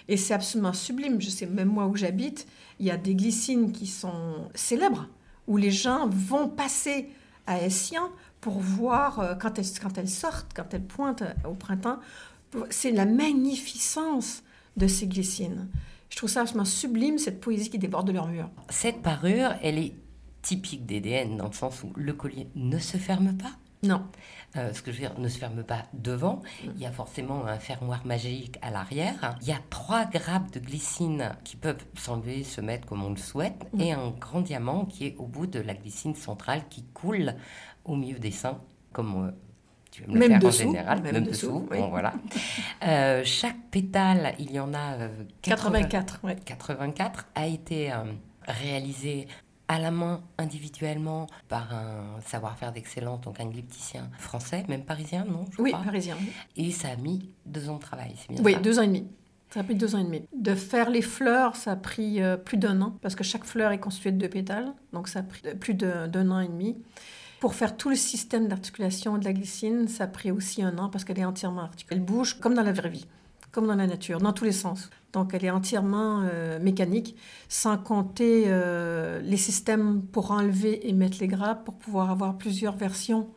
Et 0.06 0.16
c'est 0.16 0.34
absolument 0.34 0.72
sublime. 0.72 1.20
Je 1.20 1.30
sais, 1.30 1.46
même 1.46 1.68
moi 1.68 1.86
où 1.86 1.96
j'habite, 1.96 2.46
il 2.78 2.86
y 2.86 2.90
a 2.90 2.96
des 2.96 3.14
glycines 3.14 3.72
qui 3.72 3.86
sont 3.86 4.50
célèbres, 4.54 5.08
où 5.46 5.56
les 5.56 5.70
gens 5.70 6.08
vont 6.08 6.48
passer 6.48 7.08
à 7.46 7.60
Essian 7.60 8.10
pour 8.40 8.58
voir 8.58 9.20
euh, 9.20 9.34
quand 9.34 9.58
elles, 9.58 9.66
quand 9.80 9.98
elles 9.98 10.08
sortent, 10.08 10.52
quand 10.54 10.72
elles 10.74 10.84
pointent 10.84 11.24
au 11.48 11.54
printemps, 11.54 11.98
c'est 12.70 12.90
la 12.90 13.06
magnificence 13.06 14.42
de 14.76 14.86
ces 14.86 15.06
glycines. 15.06 15.68
Je 16.10 16.16
trouve 16.16 16.30
ça 16.30 16.42
absolument 16.42 16.64
sublime, 16.64 17.18
cette 17.18 17.40
poésie 17.40 17.70
qui 17.70 17.78
déborde 17.78 18.06
de 18.06 18.12
leur 18.12 18.28
mur. 18.28 18.50
Cette 18.70 19.02
parure, 19.02 19.54
elle 19.62 19.78
est 19.78 19.94
typique 20.42 20.86
d'EDN 20.86 21.36
dans 21.36 21.48
le 21.48 21.52
sens 21.52 21.82
où 21.82 21.92
le 21.96 22.12
collier 22.12 22.48
ne 22.54 22.78
se 22.78 22.96
ferme 22.98 23.36
pas. 23.36 23.52
Non. 23.82 24.06
Euh, 24.56 24.72
ce 24.72 24.82
que 24.82 24.92
je 24.92 24.96
veux 24.96 25.08
dire, 25.08 25.18
ne 25.18 25.28
se 25.28 25.38
ferme 25.38 25.62
pas 25.62 25.86
devant. 25.92 26.40
Il 26.62 26.80
y 26.80 26.86
a 26.86 26.92
forcément 26.92 27.46
un 27.46 27.58
fermoir 27.58 28.06
magique 28.06 28.56
à 28.62 28.70
l'arrière. 28.70 29.36
Il 29.42 29.48
y 29.48 29.52
a 29.52 29.58
trois 29.70 30.04
grappes 30.06 30.52
de 30.52 30.60
glycine 30.60 31.36
qui 31.44 31.56
peuvent 31.56 31.84
s'enlever, 31.96 32.44
se 32.44 32.60
mettre 32.60 32.86
comme 32.86 33.02
on 33.04 33.10
le 33.10 33.16
souhaite, 33.16 33.66
mm. 33.72 33.80
et 33.80 33.92
un 33.92 34.10
grand 34.10 34.40
diamant 34.40 34.86
qui 34.86 35.06
est 35.06 35.16
au 35.18 35.26
bout 35.26 35.46
de 35.46 35.60
la 35.60 35.74
glycine 35.74 36.14
centrale 36.14 36.62
qui 36.70 36.84
coule 36.84 37.34
au 37.84 37.96
milieu 37.96 38.18
des 38.18 38.30
seins, 38.30 38.60
comme 38.92 39.34
tu 39.94 40.02
veux 40.02 40.08
me 40.12 40.18
Même 40.18 40.22
le 40.22 40.40
faire 40.40 40.40
dessous, 40.40 40.62
en 40.62 40.66
général, 40.72 41.02
même 41.02 41.12
même, 41.14 41.24
dessous, 41.24 41.46
dessous. 41.46 41.68
oui. 41.70 41.78
Bon, 41.78 41.88
voilà. 41.88 42.14
Euh, 42.84 43.22
chaque 43.24 43.60
pétale, 43.70 44.34
il 44.40 44.50
y 44.50 44.58
en 44.58 44.74
a 44.74 44.94
euh, 44.94 45.08
80 45.42 45.82
84, 45.82 46.20
ouais. 46.24 46.36
84, 46.44 47.26
a 47.34 47.46
été 47.46 47.92
euh, 47.92 47.96
réalisé 48.48 49.28
à 49.68 49.78
la 49.78 49.90
main 49.90 50.22
individuellement 50.36 51.26
par 51.48 51.72
un 51.72 52.20
savoir-faire 52.26 52.72
d'excellence, 52.72 53.20
donc 53.20 53.38
un 53.40 53.46
glypticien 53.46 54.10
français, 54.18 54.64
même 54.68 54.84
parisien, 54.84 55.24
non 55.24 55.44
je 55.56 55.62
Oui, 55.62 55.70
crois. 55.70 55.84
parisien. 55.84 56.16
Et 56.56 56.70
ça 56.70 56.88
a 56.88 56.96
mis 56.96 57.30
deux 57.46 57.68
ans 57.70 57.76
de 57.76 57.80
travail, 57.80 58.14
c'est 58.16 58.30
bien 58.34 58.42
Oui, 58.44 58.54
ça 58.54 58.58
deux 58.58 58.78
ans 58.78 58.82
et 58.82 58.88
demi. 58.88 59.06
Ça 59.50 59.60
a 59.60 59.62
pris 59.62 59.76
deux 59.76 59.94
ans 59.94 59.98
et 60.00 60.04
demi. 60.04 60.22
De 60.36 60.54
faire 60.56 60.90
les 60.90 61.00
fleurs, 61.02 61.54
ça 61.54 61.72
a 61.72 61.76
pris 61.76 62.20
euh, 62.20 62.36
plus 62.36 62.56
d'un 62.58 62.82
an, 62.82 62.96
parce 63.00 63.14
que 63.14 63.22
chaque 63.22 63.44
fleur 63.44 63.70
est 63.70 63.78
constituée 63.78 64.10
de 64.10 64.18
deux 64.18 64.28
pétales, 64.28 64.72
donc 64.92 65.06
ça 65.06 65.20
a 65.20 65.22
pris 65.22 65.42
euh, 65.46 65.54
plus 65.54 65.74
d'un 65.74 66.30
an 66.32 66.40
et 66.40 66.48
demi. 66.48 66.76
Pour 67.44 67.54
faire 67.54 67.76
tout 67.76 67.90
le 67.90 67.94
système 67.94 68.48
d'articulation 68.48 69.18
de 69.18 69.24
la 69.26 69.34
glycine, 69.34 69.86
ça 69.86 70.04
a 70.04 70.06
pris 70.06 70.30
aussi 70.30 70.62
un 70.62 70.78
an, 70.78 70.88
parce 70.88 71.04
qu'elle 71.04 71.18
est 71.18 71.26
entièrement 71.26 71.60
articulée. 71.60 71.96
Elle 71.96 72.02
bouge 72.02 72.40
comme 72.40 72.54
dans 72.54 72.62
la 72.62 72.72
vraie 72.72 72.88
vie, 72.88 73.06
comme 73.52 73.66
dans 73.66 73.74
la 73.74 73.86
nature, 73.86 74.18
dans 74.18 74.32
tous 74.32 74.44
les 74.44 74.52
sens. 74.52 74.88
Donc 75.12 75.34
elle 75.34 75.44
est 75.44 75.50
entièrement 75.50 76.22
euh, 76.24 76.58
mécanique, 76.58 77.16
sans 77.50 77.76
compter 77.76 78.44
euh, 78.46 79.20
les 79.20 79.36
systèmes 79.36 80.00
pour 80.00 80.30
enlever 80.30 80.88
et 80.88 80.94
mettre 80.94 81.18
les 81.20 81.28
grappes, 81.28 81.66
pour 81.66 81.74
pouvoir 81.74 82.10
avoir 82.10 82.38
plusieurs 82.38 82.76
versions 82.76 83.28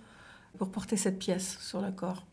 pour 0.57 0.71
porter 0.71 0.95
cette 0.95 1.19
pièce 1.19 1.57
sur 1.59 1.81
le 1.81 1.91
corps 1.91 2.25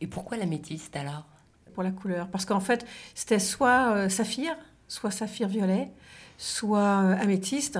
Et 0.00 0.08
pourquoi 0.08 0.38
l'améthyste 0.38 0.96
alors? 0.96 1.28
Pour 1.72 1.84
la 1.84 1.92
couleur. 1.92 2.26
Parce 2.32 2.44
qu'en 2.44 2.58
fait, 2.58 2.84
c'était 3.14 3.38
soit 3.38 3.92
euh, 3.92 4.08
saphir, 4.08 4.56
soit 4.88 5.12
saphir 5.12 5.46
violet, 5.46 5.92
soit 6.36 7.12
améthyste. 7.12 7.78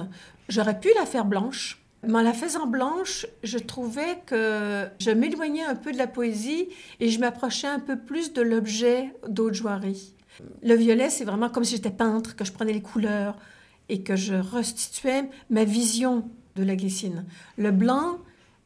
J'aurais 0.48 0.78
pu 0.78 0.90
la 0.96 1.06
faire 1.06 1.24
blanche. 1.24 1.81
Mais 2.04 2.14
en 2.14 2.22
la 2.22 2.32
faisant 2.32 2.66
blanche, 2.66 3.26
je 3.44 3.58
trouvais 3.58 4.18
que 4.26 4.88
je 4.98 5.10
m'éloignais 5.10 5.62
un 5.62 5.76
peu 5.76 5.92
de 5.92 5.98
la 5.98 6.08
poésie 6.08 6.68
et 6.98 7.08
je 7.08 7.20
m'approchais 7.20 7.68
un 7.68 7.78
peu 7.78 7.96
plus 7.96 8.32
de 8.32 8.42
l'objet 8.42 9.14
d'Aude-Joirie. 9.28 10.14
Le 10.62 10.74
violet, 10.74 11.10
c'est 11.10 11.24
vraiment 11.24 11.48
comme 11.48 11.64
si 11.64 11.76
j'étais 11.76 11.90
peintre, 11.90 12.34
que 12.34 12.44
je 12.44 12.52
prenais 12.52 12.72
les 12.72 12.82
couleurs 12.82 13.36
et 13.88 14.02
que 14.02 14.16
je 14.16 14.34
restituais 14.34 15.28
ma 15.50 15.64
vision 15.64 16.28
de 16.56 16.64
la 16.64 16.74
glycine. 16.74 17.24
Le 17.56 17.70
blanc, 17.70 18.18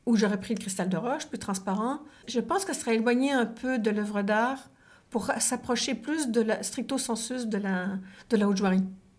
où 0.07 0.17
j'aurais 0.17 0.41
pris 0.41 0.55
le 0.55 0.61
cristal 0.61 0.89
de 0.89 0.97
roche, 0.97 1.27
plus 1.27 1.39
transparent, 1.39 2.01
je 2.29 2.41
pense 2.41 2.65
que 2.65 2.73
ça 2.73 2.81
serait 2.81 2.95
éloigné 2.97 3.33
un 3.33 3.47
peu 3.47 3.79
de 3.79 3.91
l'œuvre 3.91 4.23
d'art 4.23 4.71
pour 5.11 5.31
s'approcher 5.39 5.95
plus 5.95 6.29
de 6.29 6.41
la 6.41 6.63
stricto 6.63 6.99
sensus 6.99 7.47
de 7.47 7.59
la, 7.59 7.99
de. 8.31 8.37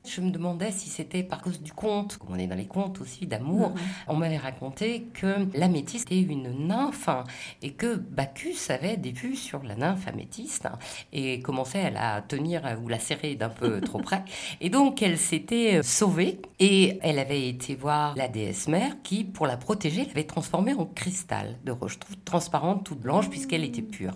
Je 0.07 0.21
me 0.21 0.31
demandais 0.31 0.71
si 0.71 0.89
c'était 0.89 1.23
par 1.23 1.41
cause 1.41 1.61
du 1.61 1.73
conte, 1.73 2.17
comme 2.17 2.29
on 2.31 2.39
est 2.39 2.47
dans 2.47 2.55
les 2.55 2.65
contes 2.65 3.01
aussi 3.01 3.27
d'amour. 3.27 3.73
On 4.07 4.15
m'avait 4.15 4.37
raconté 4.37 5.07
que 5.13 5.47
l'améthyste 5.53 6.11
était 6.11 6.21
une 6.21 6.67
nymphe 6.67 7.09
hein, 7.09 7.25
et 7.61 7.73
que 7.73 7.95
Bacchus 7.95 8.69
avait 8.69 8.95
des 8.95 9.11
vues 9.11 9.35
sur 9.35 9.63
la 9.63 9.75
nymphe 9.75 10.07
améthyste 10.07 10.67
hein, 10.67 10.79
et 11.11 11.41
commençait 11.41 11.81
à 11.81 11.89
la 11.89 12.21
tenir 12.21 12.61
ou 12.81 12.87
la 12.87 12.99
serrer 12.99 13.35
d'un 13.35 13.49
peu 13.49 13.81
trop 13.81 13.99
près. 13.99 14.23
Et 14.61 14.69
donc 14.69 15.01
elle 15.01 15.17
s'était 15.17 15.79
euh, 15.79 15.83
sauvée 15.83 16.39
et 16.59 16.99
elle 17.01 17.19
avait 17.19 17.47
été 17.47 17.75
voir 17.75 18.15
la 18.15 18.29
déesse 18.29 18.67
mère 18.67 19.01
qui, 19.03 19.25
pour 19.25 19.45
la 19.45 19.57
protéger, 19.57 20.05
l'avait 20.05 20.23
transformée 20.23 20.73
en 20.73 20.85
cristal 20.85 21.57
de 21.65 21.71
roche 21.71 21.99
transparente, 22.23 22.85
toute 22.85 22.99
blanche 22.99 23.29
puisqu'elle 23.29 23.63
était 23.63 23.81
pure. 23.81 24.13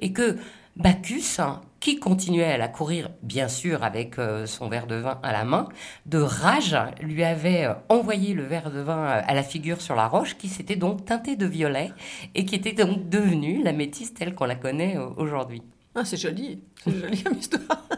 Et 0.00 0.12
que 0.12 0.36
Bacchus, 0.76 1.38
qui 1.80 1.98
continuait 1.98 2.44
à 2.44 2.58
la 2.58 2.68
courir, 2.68 3.10
bien 3.22 3.48
sûr, 3.48 3.82
avec 3.82 4.18
euh, 4.18 4.46
son 4.46 4.68
verre 4.68 4.86
de 4.86 4.96
vin 4.96 5.18
à 5.22 5.32
la 5.32 5.44
main, 5.44 5.68
de 6.06 6.18
rage, 6.18 6.76
lui 7.00 7.24
avait 7.24 7.64
euh, 7.64 7.74
envoyé 7.88 8.34
le 8.34 8.44
verre 8.44 8.70
de 8.70 8.80
vin 8.80 8.98
euh, 8.98 9.22
à 9.26 9.34
la 9.34 9.42
figure 9.42 9.80
sur 9.80 9.94
la 9.96 10.06
roche, 10.06 10.36
qui 10.36 10.48
s'était 10.48 10.76
donc 10.76 11.04
teintée 11.06 11.36
de 11.36 11.46
violet 11.46 11.92
et 12.34 12.44
qui 12.44 12.54
était 12.54 12.72
donc 12.72 13.08
devenue 13.08 13.62
la 13.62 13.72
métisse 13.72 14.14
telle 14.14 14.34
qu'on 14.34 14.44
la 14.44 14.56
connaît 14.56 14.96
aujourd'hui. 15.16 15.62
Ah, 15.94 16.04
c'est 16.04 16.18
joli, 16.18 16.62
c'est 16.84 16.98
joli 16.98 17.22
comme 17.22 17.36
histoire. 17.36 17.88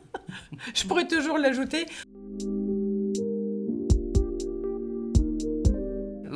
je 0.74 0.84
pourrais 0.84 1.06
toujours 1.06 1.38
l'ajouter. 1.38 1.86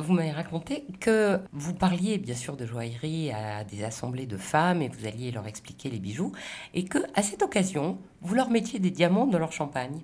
Vous 0.03 0.11
m'avez 0.11 0.31
raconté 0.31 0.83
que 0.99 1.39
vous 1.53 1.73
parliez 1.73 2.17
bien 2.17 2.35
sûr 2.35 2.57
de 2.57 2.65
joaillerie 2.65 3.31
à 3.31 3.63
des 3.63 3.85
assemblées 3.85 4.25
de 4.25 4.35
femmes 4.35 4.81
et 4.81 4.89
vous 4.89 5.07
alliez 5.07 5.31
leur 5.31 5.47
expliquer 5.47 5.89
les 5.89 5.99
bijoux 5.99 6.33
et 6.73 6.83
que 6.83 6.97
à 7.15 7.23
cette 7.23 7.41
occasion, 7.41 7.97
vous 8.21 8.35
leur 8.35 8.49
mettiez 8.49 8.79
des 8.79 8.91
diamants 8.91 9.27
dans 9.27 9.39
leur 9.39 9.53
champagne. 9.53 10.01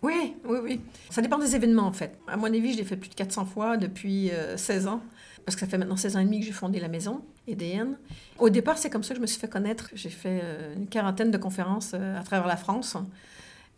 Oui, 0.00 0.34
oui, 0.46 0.58
oui. 0.62 0.80
Ça 1.10 1.20
dépend 1.20 1.36
des 1.36 1.54
événements, 1.54 1.86
en 1.86 1.92
fait. 1.92 2.18
À 2.26 2.38
mon 2.38 2.46
avis, 2.46 2.72
je 2.72 2.78
l'ai 2.78 2.84
fait 2.84 2.96
plus 2.96 3.10
de 3.10 3.14
400 3.14 3.44
fois 3.44 3.76
depuis 3.76 4.30
euh, 4.30 4.56
16 4.56 4.86
ans, 4.86 5.02
parce 5.44 5.56
que 5.56 5.60
ça 5.60 5.66
fait 5.66 5.76
maintenant 5.76 5.96
16 5.96 6.16
ans 6.16 6.20
et 6.20 6.24
demi 6.24 6.40
que 6.40 6.46
j'ai 6.46 6.52
fondé 6.52 6.80
la 6.80 6.88
maison, 6.88 7.20
EDN. 7.46 7.98
Au 8.38 8.48
départ, 8.48 8.78
c'est 8.78 8.88
comme 8.88 9.02
ça 9.02 9.10
que 9.10 9.16
je 9.16 9.22
me 9.22 9.26
suis 9.26 9.38
fait 9.38 9.48
connaître. 9.48 9.90
J'ai 9.92 10.10
fait 10.10 10.40
euh, 10.42 10.74
une 10.74 10.86
quarantaine 10.86 11.30
de 11.30 11.38
conférences 11.38 11.92
euh, 11.94 12.18
à 12.18 12.22
travers 12.22 12.46
la 12.46 12.56
France, 12.56 12.96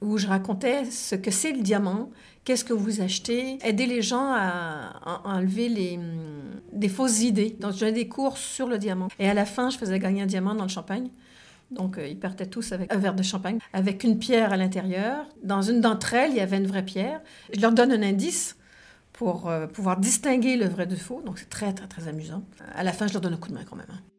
où 0.00 0.18
je 0.18 0.26
racontais 0.26 0.84
ce 0.86 1.14
que 1.14 1.30
c'est 1.30 1.52
le 1.52 1.62
diamant, 1.62 2.10
qu'est-ce 2.44 2.64
que 2.64 2.72
vous 2.72 3.00
achetez, 3.00 3.58
aider 3.64 3.86
les 3.86 4.02
gens 4.02 4.32
à, 4.34 5.20
enlever 5.24 5.68
les, 5.68 5.96
hum, 5.96 6.60
des 6.72 6.88
fausses 6.88 7.22
idées. 7.22 7.56
Donc, 7.60 7.72
j'avais 7.72 7.92
des 7.92 8.08
cours 8.08 8.38
sur 8.38 8.68
le 8.68 8.78
diamant. 8.78 9.08
Et 9.18 9.28
à 9.28 9.34
la 9.34 9.44
fin, 9.44 9.70
je 9.70 9.78
faisais 9.78 9.98
gagner 9.98 10.22
un 10.22 10.26
diamant 10.26 10.54
dans 10.54 10.64
le 10.64 10.70
champagne. 10.70 11.08
Donc, 11.70 11.98
euh, 11.98 12.06
ils 12.06 12.18
partaient 12.18 12.46
tous 12.46 12.72
avec 12.72 12.92
un 12.92 12.98
verre 12.98 13.14
de 13.14 13.24
champagne, 13.24 13.58
avec 13.72 14.04
une 14.04 14.18
pierre 14.18 14.52
à 14.52 14.56
l'intérieur. 14.56 15.26
Dans 15.42 15.62
une 15.62 15.80
d'entre 15.80 16.14
elles, 16.14 16.30
il 16.30 16.36
y 16.36 16.40
avait 16.40 16.58
une 16.58 16.66
vraie 16.66 16.84
pierre. 16.84 17.20
Je 17.52 17.60
leur 17.60 17.72
donne 17.72 17.90
un 17.90 18.02
indice 18.02 18.56
pour 19.12 19.48
euh, 19.48 19.66
pouvoir 19.66 19.98
distinguer 19.98 20.56
le 20.56 20.66
vrai 20.66 20.86
du 20.86 20.96
faux. 20.96 21.22
Donc, 21.24 21.38
c'est 21.38 21.50
très, 21.50 21.72
très, 21.72 21.88
très 21.88 22.06
amusant. 22.06 22.44
À 22.74 22.84
la 22.84 22.92
fin, 22.92 23.08
je 23.08 23.14
leur 23.14 23.22
donne 23.22 23.34
un 23.34 23.38
coup 23.38 23.48
de 23.48 23.54
main 23.54 23.64
quand 23.68 23.76
même. 23.76 23.86
hein. 23.90 24.15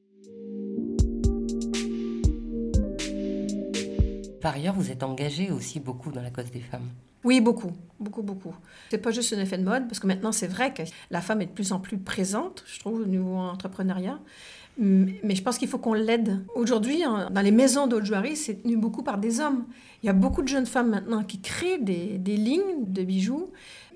Par 4.42 4.56
ailleurs, 4.56 4.76
vous 4.76 4.92
êtes 4.92 5.04
engagé 5.04 5.52
aussi 5.52 5.80
beaucoup 5.80 6.12
dans 6.12 6.22
la 6.22 6.30
cause 6.30 6.52
des 6.52 6.60
femmes. 6.60 6.90
Oui, 7.24 7.42
beaucoup, 7.42 7.72
beaucoup, 8.00 8.22
beaucoup. 8.22 8.54
C'est 8.90 9.00
pas 9.00 9.12
juste 9.12 9.34
un 9.34 9.40
effet 9.40 9.58
de 9.58 9.64
mode, 9.64 9.88
parce 9.88 10.00
que 10.00 10.08
maintenant, 10.08 10.32
c'est 10.32 10.48
vrai 10.48 10.74
que 10.74 10.84
la 11.10 11.22
femme 11.22 11.42
est 11.42 11.48
de 11.48 11.52
plus 11.52 11.72
en 11.72 11.80
plus 11.80 11.98
présente, 11.98 12.64
je 12.68 12.80
trouve, 12.80 13.02
au 13.02 13.06
niveau 13.06 13.36
entrepreneuriat. 13.36 14.20
Mais 14.80 15.34
je 15.34 15.42
pense 15.42 15.58
qu'il 15.58 15.68
faut 15.68 15.80
qu'on 15.80 15.96
l'aide. 15.96 16.46
Aujourd'hui, 16.56 17.04
en- 17.06 17.30
dans 17.32 17.42
les 17.42 17.52
maisons 17.52 17.90
joaillerie, 18.04 18.36
c'est 18.36 18.62
tenu 18.62 18.78
beaucoup 18.78 19.02
par 19.02 19.18
des 19.18 19.40
hommes. 19.40 19.66
Il 20.04 20.06
y 20.06 20.10
a 20.10 20.14
beaucoup 20.14 20.44
de 20.44 20.48
jeunes 20.48 20.68
femmes 20.68 20.92
maintenant 20.92 21.24
qui 21.24 21.42
créent 21.42 21.80
des, 21.80 22.20
lignes 22.38 22.86
de 22.86 23.04
bijoux. 23.04 23.50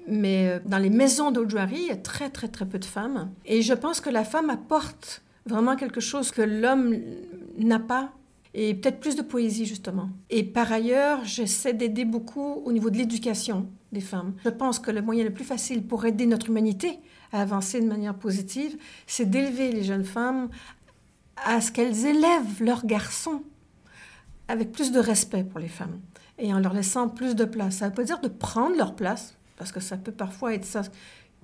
Mais 0.08 0.48
euh, 0.50 0.60
dans 0.66 0.80
les 0.80 0.90
maisons 0.90 1.32
joaillerie, 1.48 1.82
il 1.82 1.88
y 1.88 1.92
a 1.92 1.96
très, 1.98 2.30
très, 2.32 2.48
très 2.48 2.66
peu 2.66 2.80
de 2.80 2.86
femmes. 2.86 3.30
Et 3.46 3.62
je 3.62 3.74
pense 3.76 4.02
que 4.02 4.10
la 4.10 4.24
femme 4.24 4.50
apporte 4.50 5.22
vraiment 5.46 5.76
quelque 5.76 6.02
chose 6.02 6.32
que 6.32 6.42
l'homme 6.42 6.96
n'a 7.60 7.80
pas. 7.80 8.12
Et 8.54 8.74
peut-être 8.74 9.00
plus 9.00 9.16
de 9.16 9.22
poésie, 9.22 9.66
justement. 9.66 10.10
Et 10.30 10.44
par 10.44 10.72
ailleurs, 10.72 11.24
j'essaie 11.24 11.74
d'aider 11.74 12.06
beaucoup 12.06 12.62
au 12.66 12.72
niveau 12.72 12.90
de 12.90 12.98
l'éducation 12.98 13.68
des 13.92 14.02
femmes. 14.02 14.34
Je 14.44 14.50
pense 14.50 14.80
que 14.80 14.92
le 14.92 15.02
moyen 15.02 15.24
le 15.24 15.34
plus 15.34 15.46
facile 15.46 15.84
pour 15.84 16.06
aider 16.06 16.26
notre 16.26 16.50
humanité 16.50 17.00
à 17.32 17.42
avancer 17.42 17.80
de 17.80 17.88
manière 17.88 18.16
positive, 18.16 18.78
c'est 19.08 19.30
d'élever 19.30 19.72
les 19.72 19.84
jeunes 19.84 20.04
femmes 20.04 20.50
à 21.38 21.62
ce 21.62 21.72
qu'elles 21.72 22.06
élèvent 22.06 22.62
leurs 22.62 22.86
garçons 22.86 23.42
avec 24.48 24.72
plus 24.72 24.92
de 24.92 25.00
respect 25.00 25.44
pour 25.44 25.60
les 25.60 25.70
femmes 25.70 26.00
et 26.38 26.54
en 26.54 26.60
leur 26.60 26.74
laissant 26.74 27.08
plus 27.08 27.36
de 27.36 27.46
place. 27.46 27.78
Ça 27.78 27.86
ne 27.86 27.90
veut 27.92 27.96
pas 27.96 28.04
dire 28.04 28.20
de 28.20 28.28
prendre 28.28 28.76
leur 28.76 28.96
place, 28.96 29.36
parce 29.58 29.72
que 29.72 29.80
ça 29.80 29.96
peut 29.96 30.12
parfois 30.12 30.54
être 30.54 30.66
ça 30.66 30.82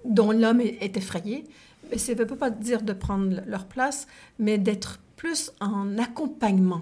dont 0.05 0.31
l'homme 0.31 0.59
est 0.61 0.97
effrayé, 0.97 1.45
mais 1.89 1.97
ça 1.97 2.13
ne 2.13 2.17
veut 2.17 2.25
pas 2.25 2.49
dire 2.49 2.81
de 2.81 2.93
prendre 2.93 3.41
leur 3.45 3.65
place, 3.65 4.07
mais 4.39 4.57
d'être 4.57 4.99
plus 5.15 5.51
en 5.59 5.97
accompagnement. 5.97 6.81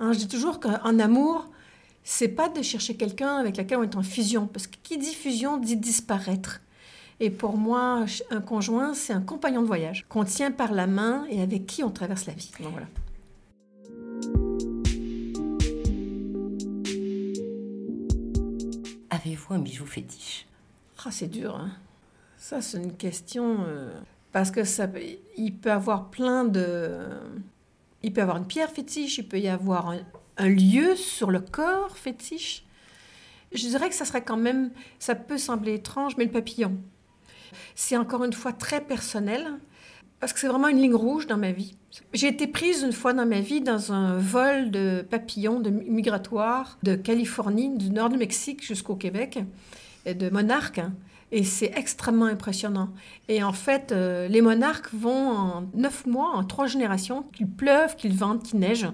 Hein, 0.00 0.12
je 0.12 0.18
dis 0.18 0.28
toujours 0.28 0.60
qu'en 0.60 0.98
amour, 0.98 1.48
c'est 2.04 2.28
pas 2.28 2.48
de 2.48 2.62
chercher 2.62 2.96
quelqu'un 2.96 3.36
avec 3.36 3.56
lequel 3.56 3.78
on 3.78 3.82
est 3.82 3.96
en 3.96 4.02
fusion, 4.02 4.46
parce 4.46 4.66
que 4.66 4.76
qui 4.82 4.96
dit 4.98 5.14
fusion 5.14 5.56
dit 5.58 5.76
disparaître. 5.76 6.60
Et 7.20 7.30
pour 7.30 7.56
moi, 7.56 8.04
un 8.30 8.40
conjoint, 8.40 8.94
c'est 8.94 9.12
un 9.12 9.20
compagnon 9.20 9.62
de 9.62 9.66
voyage 9.66 10.06
qu'on 10.08 10.24
tient 10.24 10.52
par 10.52 10.72
la 10.72 10.86
main 10.86 11.26
et 11.28 11.42
avec 11.42 11.66
qui 11.66 11.82
on 11.82 11.90
traverse 11.90 12.26
la 12.26 12.32
vie. 12.34 12.50
Donc 12.60 12.72
voilà. 12.72 12.86
Avez-vous 19.10 19.54
un 19.54 19.58
bijou 19.58 19.86
fétiche? 19.86 20.46
Ah, 21.04 21.10
c'est 21.10 21.28
dur, 21.28 21.56
hein. 21.56 21.70
Ça, 22.36 22.60
c'est 22.60 22.78
une 22.78 22.94
question. 22.96 23.64
euh, 23.66 23.90
parce 24.32 24.50
que 24.50 24.62
ça, 24.64 24.86
peut- 24.86 25.00
il 25.36 25.54
peut 25.54 25.72
avoir 25.72 26.10
plein 26.10 26.44
de. 26.44 26.98
Il 28.02 28.12
peut 28.12 28.20
y 28.20 28.22
avoir 28.22 28.36
une 28.36 28.46
pierre 28.46 28.70
fétiche, 28.70 29.18
il 29.18 29.28
peut 29.28 29.40
y 29.40 29.48
avoir 29.48 29.94
un, 30.36 30.48
lieu 30.48 30.94
sur 30.94 31.30
le 31.30 31.40
corps 31.40 31.96
fétiche. 31.96 32.64
Je 33.52 33.66
dirais 33.66 33.88
que 33.88 33.94
ça 33.94 34.04
serait 34.04 34.22
quand 34.22 34.36
même. 34.36 34.70
Ça 34.98 35.14
peut 35.14 35.38
sembler 35.38 35.74
étrange, 35.74 36.16
mais 36.16 36.24
le 36.24 36.30
papillon. 36.30 36.76
C'est 37.74 37.96
encore 37.96 38.24
une 38.24 38.32
fois 38.32 38.52
très 38.52 38.80
personnel, 38.80 39.58
parce 40.20 40.32
que 40.32 40.38
c'est 40.38 40.48
vraiment 40.48 40.68
une 40.68 40.80
ligne 40.80 40.94
rouge 40.94 41.26
dans 41.26 41.38
ma 41.38 41.50
vie. 41.50 41.76
J'ai 42.12 42.28
été 42.28 42.46
prise 42.46 42.82
une 42.82 42.92
fois 42.92 43.12
dans 43.14 43.26
ma 43.26 43.40
vie 43.40 43.60
dans 43.60 43.92
un 43.92 44.18
vol 44.18 44.70
de 44.70 45.04
papillons 45.08 45.58
de 45.58 45.70
migratoires 45.70 46.78
de 46.82 46.94
Californie, 46.94 47.76
du 47.76 47.90
nord 47.90 48.10
du 48.10 48.18
Mexique 48.18 48.64
jusqu'au 48.64 48.94
Québec, 48.96 49.40
de 50.06 50.30
monarques. 50.30 50.78
hein. 50.78 50.92
Et 51.30 51.44
c'est 51.44 51.72
extrêmement 51.76 52.24
impressionnant. 52.24 52.88
Et 53.28 53.42
en 53.42 53.52
fait, 53.52 53.92
euh, 53.92 54.28
les 54.28 54.40
monarques 54.40 54.92
vont 54.94 55.28
en 55.28 55.70
neuf 55.74 56.06
mois, 56.06 56.30
en 56.34 56.44
trois 56.44 56.66
générations, 56.66 57.24
qu'il 57.34 57.48
pleuve, 57.48 57.96
qu'il 57.96 58.14
vente, 58.14 58.42
qu'il 58.44 58.60
neige, 58.60 58.86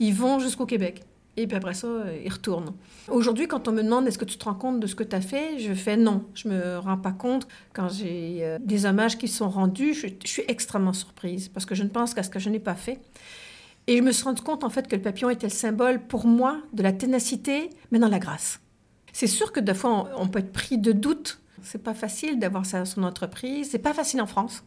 ils 0.00 0.14
vont 0.14 0.38
jusqu'au 0.38 0.66
Québec. 0.66 1.02
Et 1.36 1.46
puis 1.46 1.56
après 1.56 1.74
ça, 1.74 1.86
euh, 1.86 2.18
ils 2.24 2.32
retournent. 2.32 2.72
Aujourd'hui, 3.08 3.48
quand 3.48 3.66
on 3.66 3.72
me 3.72 3.82
demande 3.82 4.06
est-ce 4.06 4.18
que 4.18 4.24
tu 4.24 4.38
te 4.38 4.44
rends 4.44 4.54
compte 4.54 4.78
de 4.80 4.86
ce 4.86 4.94
que 4.94 5.02
tu 5.02 5.16
as 5.16 5.20
fait, 5.20 5.58
je 5.58 5.74
fais 5.74 5.96
non. 5.96 6.24
Je 6.34 6.48
me 6.48 6.78
rends 6.78 6.96
pas 6.96 7.12
compte. 7.12 7.48
Quand 7.72 7.88
j'ai 7.88 8.38
euh, 8.42 8.58
des 8.60 8.86
hommages 8.86 9.18
qui 9.18 9.26
sont 9.26 9.48
rendus, 9.48 9.94
je, 9.94 10.06
suis 10.24 10.44
extrêmement 10.46 10.92
surprise 10.92 11.48
parce 11.48 11.66
que 11.66 11.74
je 11.74 11.82
ne 11.82 11.88
pense 11.88 12.14
qu'à 12.14 12.22
ce 12.22 12.30
que 12.30 12.38
je 12.38 12.50
n'ai 12.50 12.60
pas 12.60 12.74
fait. 12.74 13.00
Et 13.86 13.98
je 13.98 14.02
me 14.02 14.12
suis 14.12 14.24
rendu 14.24 14.42
compte 14.42 14.64
en 14.64 14.70
fait 14.70 14.88
que 14.88 14.96
le 14.96 15.02
papillon 15.02 15.28
était 15.28 15.48
le 15.48 15.52
symbole 15.52 16.00
pour 16.00 16.26
moi 16.26 16.58
de 16.72 16.82
la 16.82 16.92
ténacité, 16.92 17.68
mais 17.90 17.98
dans 17.98 18.08
la 18.08 18.18
grâce. 18.18 18.60
C'est 19.12 19.26
sûr 19.26 19.52
que 19.52 19.60
des 19.60 19.74
fois, 19.74 20.08
on, 20.16 20.22
on 20.22 20.28
peut 20.28 20.38
être 20.38 20.52
pris 20.52 20.78
de 20.78 20.92
doute 20.92 21.40
c'est 21.64 21.82
pas 21.82 21.94
facile 21.94 22.38
d'avoir 22.38 22.64
son 22.66 23.02
entreprise. 23.02 23.70
C'est 23.70 23.78
pas 23.78 23.94
facile 23.94 24.20
en 24.20 24.26
France. 24.26 24.64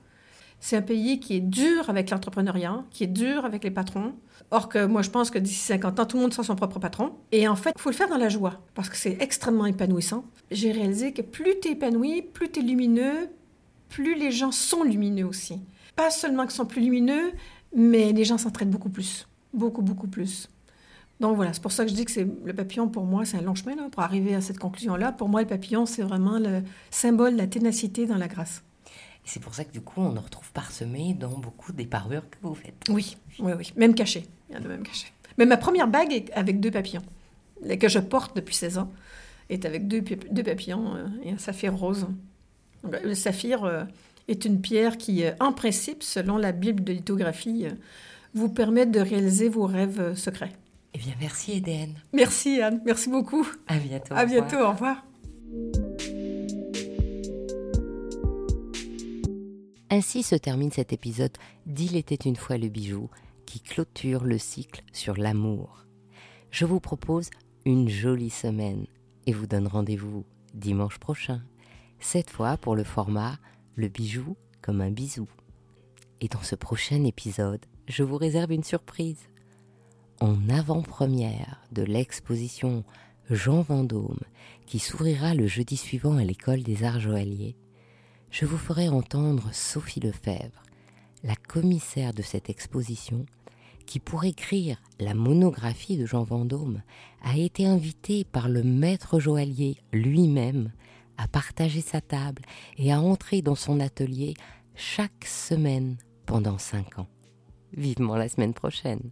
C'est 0.59 0.75
un 0.75 0.81
pays 0.81 1.19
qui 1.19 1.35
est 1.35 1.41
dur 1.41 1.89
avec 1.89 2.09
l'entrepreneuriat, 2.09 2.83
qui 2.89 3.03
est 3.03 3.07
dur 3.07 3.45
avec 3.45 3.63
les 3.63 3.71
patrons. 3.71 4.13
Or 4.49 4.69
que 4.69 4.85
moi, 4.85 5.01
je 5.01 5.09
pense 5.09 5.29
que 5.29 5.37
d'ici 5.37 5.59
50 5.59 5.99
ans, 5.99 6.05
tout 6.05 6.17
le 6.17 6.23
monde 6.23 6.33
sera 6.33 6.43
son 6.43 6.55
propre 6.55 6.79
patron. 6.79 7.13
Et 7.31 7.47
en 7.47 7.55
fait, 7.55 7.73
il 7.75 7.81
faut 7.81 7.89
le 7.89 7.95
faire 7.95 8.09
dans 8.09 8.17
la 8.17 8.29
joie, 8.29 8.61
parce 8.73 8.89
que 8.89 8.97
c'est 8.97 9.17
extrêmement 9.19 9.65
épanouissant. 9.65 10.25
J'ai 10.49 10.71
réalisé 10.71 11.13
que 11.13 11.21
plus 11.21 11.59
tu 11.61 11.67
es 11.67 11.71
épanoui, 11.73 12.21
plus 12.21 12.49
tu 12.51 12.61
es 12.61 12.63
lumineux, 12.63 13.29
plus 13.89 14.15
les 14.15 14.31
gens 14.31 14.51
sont 14.51 14.83
lumineux 14.83 15.25
aussi. 15.25 15.61
Pas 15.95 16.09
seulement 16.09 16.43
qu'ils 16.43 16.51
sont 16.51 16.65
plus 16.65 16.81
lumineux, 16.81 17.31
mais 17.75 18.13
les 18.13 18.23
gens 18.23 18.37
s'entraident 18.37 18.71
beaucoup 18.71 18.89
plus. 18.89 19.27
Beaucoup, 19.53 19.81
beaucoup 19.81 20.07
plus. 20.07 20.49
Donc 21.19 21.35
voilà, 21.35 21.51
c'est 21.53 21.61
pour 21.61 21.71
ça 21.71 21.83
que 21.83 21.89
je 21.89 21.95
dis 21.95 22.05
que 22.05 22.11
c'est 22.11 22.27
le 22.43 22.53
papillon, 22.53 22.87
pour 22.87 23.05
moi, 23.05 23.25
c'est 23.25 23.37
un 23.37 23.41
long 23.41 23.55
chemin 23.55 23.75
là, 23.75 23.89
pour 23.91 24.03
arriver 24.03 24.35
à 24.35 24.41
cette 24.41 24.59
conclusion-là. 24.59 25.11
Pour 25.11 25.29
moi, 25.29 25.41
le 25.41 25.47
papillon, 25.47 25.85
c'est 25.85 26.03
vraiment 26.03 26.37
le 26.37 26.63
symbole 26.91 27.33
de 27.33 27.37
la 27.37 27.47
ténacité 27.47 28.05
dans 28.05 28.17
la 28.17 28.27
grâce. 28.27 28.63
C'est 29.27 29.41
pour 29.41 29.53
ça 29.53 29.65
que 29.65 29.71
du 29.71 29.81
coup, 29.81 29.99
on 29.99 30.15
en 30.15 30.21
retrouve 30.21 30.51
parsemé 30.53 31.13
dans 31.13 31.37
beaucoup 31.37 31.73
des 31.73 31.85
parures 31.85 32.29
que 32.29 32.37
vous 32.41 32.55
faites. 32.55 32.85
Oui, 32.89 33.17
oui, 33.39 33.51
oui. 33.57 33.73
Même 33.75 33.93
caché. 33.93 34.25
Il 34.49 34.55
y 34.55 34.57
en 34.59 34.63
a 34.63 34.67
même 34.67 34.83
caché. 34.83 35.07
Mais 35.37 35.45
ma 35.45 35.57
première 35.57 35.87
bague 35.87 36.13
est 36.13 36.31
avec 36.33 36.59
deux 36.59 36.71
papillons, 36.71 37.03
que 37.79 37.89
je 37.89 37.99
porte 37.99 38.35
depuis 38.35 38.55
16 38.55 38.77
ans, 38.77 38.91
est 39.49 39.65
avec 39.65 39.87
deux, 39.87 40.01
deux 40.01 40.43
papillons 40.43 40.95
euh, 40.95 41.07
et 41.23 41.31
un 41.31 41.37
saphir 41.37 41.75
rose. 41.75 42.07
Le 43.03 43.13
saphir 43.15 43.63
euh, 43.65 43.83
est 44.27 44.45
une 44.45 44.61
pierre 44.61 44.97
qui, 44.97 45.25
euh, 45.25 45.31
en 45.39 45.51
principe, 45.51 46.03
selon 46.03 46.37
la 46.37 46.51
Bible 46.53 46.83
de 46.83 46.93
lithographie, 46.93 47.67
vous 48.33 48.49
permet 48.49 48.85
de 48.85 48.99
réaliser 48.99 49.49
vos 49.49 49.65
rêves 49.65 50.15
secrets. 50.15 50.53
Eh 50.97 50.99
bien, 50.99 51.13
merci 51.19 51.51
Eden. 51.51 51.93
Merci 52.11 52.59
Anne, 52.59 52.81
merci 52.83 53.07
beaucoup. 53.07 53.47
À 53.67 53.77
bientôt. 53.77 54.15
À 54.15 54.25
bientôt, 54.25 54.57
au 54.57 54.71
revoir. 54.71 55.05
Ainsi 59.91 60.23
se 60.23 60.33
termine 60.33 60.71
cet 60.71 60.93
épisode 60.93 61.37
d'Il 61.67 61.97
était 61.97 62.15
une 62.15 62.35
fois 62.35 62.57
le 62.57 62.69
bijou 62.69 63.11
qui 63.45 63.59
clôture 63.59 64.23
le 64.23 64.39
cycle 64.39 64.83
sur 64.91 65.15
l'amour. 65.17 65.85
Je 66.49 66.65
vous 66.65 66.79
propose 66.79 67.29
une 67.63 67.89
jolie 67.89 68.31
semaine 68.31 68.87
et 69.27 69.33
vous 69.33 69.45
donne 69.45 69.67
rendez-vous 69.67 70.25
dimanche 70.55 70.97
prochain, 70.97 71.43
cette 71.99 72.31
fois 72.31 72.57
pour 72.57 72.75
le 72.75 72.83
format 72.83 73.37
Le 73.75 73.87
bijou 73.87 74.35
comme 74.63 74.81
un 74.81 74.89
bisou. 74.89 75.27
Et 76.21 76.27
dans 76.27 76.41
ce 76.41 76.55
prochain 76.55 77.03
épisode, 77.03 77.63
je 77.87 78.01
vous 78.01 78.17
réserve 78.17 78.51
une 78.51 78.63
surprise 78.63 79.29
en 80.19 80.49
avant-première 80.49 81.61
de 81.71 81.83
l'exposition 81.83 82.83
Jean 83.29 83.61
Vendôme 83.61 84.19
qui 84.65 84.79
s'ouvrira 84.79 85.33
le 85.33 85.47
jeudi 85.47 85.77
suivant 85.77 86.17
à 86.17 86.23
l'école 86.23 86.63
des 86.63 86.83
arts 86.83 86.99
joailliers, 86.99 87.55
je 88.31 88.45
vous 88.45 88.57
ferai 88.57 88.89
entendre 88.89 89.49
Sophie 89.53 89.99
Lefebvre, 89.99 90.63
la 91.23 91.35
commissaire 91.35 92.13
de 92.13 92.21
cette 92.21 92.49
exposition, 92.49 93.25
qui 93.85 93.99
pour 93.99 94.25
écrire 94.25 94.81
la 94.99 95.13
monographie 95.13 95.97
de 95.97 96.05
Jean 96.05 96.23
Vendôme 96.23 96.81
a 97.23 97.37
été 97.37 97.65
invitée 97.65 98.25
par 98.25 98.49
le 98.49 98.63
maître 98.63 99.19
joaillier 99.19 99.77
lui-même 99.93 100.71
à 101.17 101.27
partager 101.27 101.81
sa 101.81 102.01
table 102.01 102.43
et 102.77 102.91
à 102.91 102.99
entrer 102.99 103.41
dans 103.41 103.55
son 103.55 103.79
atelier 103.79 104.33
chaque 104.75 105.25
semaine 105.25 105.97
pendant 106.25 106.57
cinq 106.57 106.99
ans. 106.99 107.07
Vivement 107.73 108.15
la 108.15 108.29
semaine 108.29 108.53
prochaine. 108.53 109.11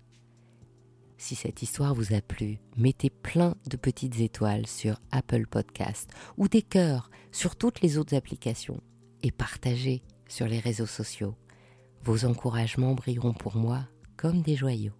Si 1.17 1.35
cette 1.35 1.61
histoire 1.61 1.93
vous 1.93 2.13
a 2.13 2.21
plu, 2.21 2.59
mettez 2.77 3.09
plein 3.09 3.55
de 3.69 3.77
petites 3.77 4.19
étoiles 4.19 4.67
sur 4.67 4.99
Apple 5.11 5.47
Podcast 5.47 6.09
ou 6.37 6.47
des 6.47 6.61
cœurs 6.61 7.09
sur 7.31 7.55
toutes 7.55 7.81
les 7.81 7.97
autres 7.97 8.15
applications 8.15 8.81
et 9.23 9.31
partagez 9.31 10.03
sur 10.27 10.47
les 10.47 10.59
réseaux 10.59 10.85
sociaux. 10.85 11.35
Vos 12.03 12.25
encouragements 12.25 12.93
brilleront 12.93 13.33
pour 13.33 13.55
moi 13.55 13.85
comme 14.17 14.41
des 14.41 14.55
joyaux. 14.55 14.93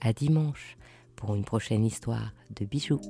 À 0.00 0.12
dimanche 0.12 0.76
pour 1.16 1.34
une 1.34 1.44
prochaine 1.44 1.84
histoire 1.84 2.32
de 2.50 2.64
bijoux. 2.64 3.00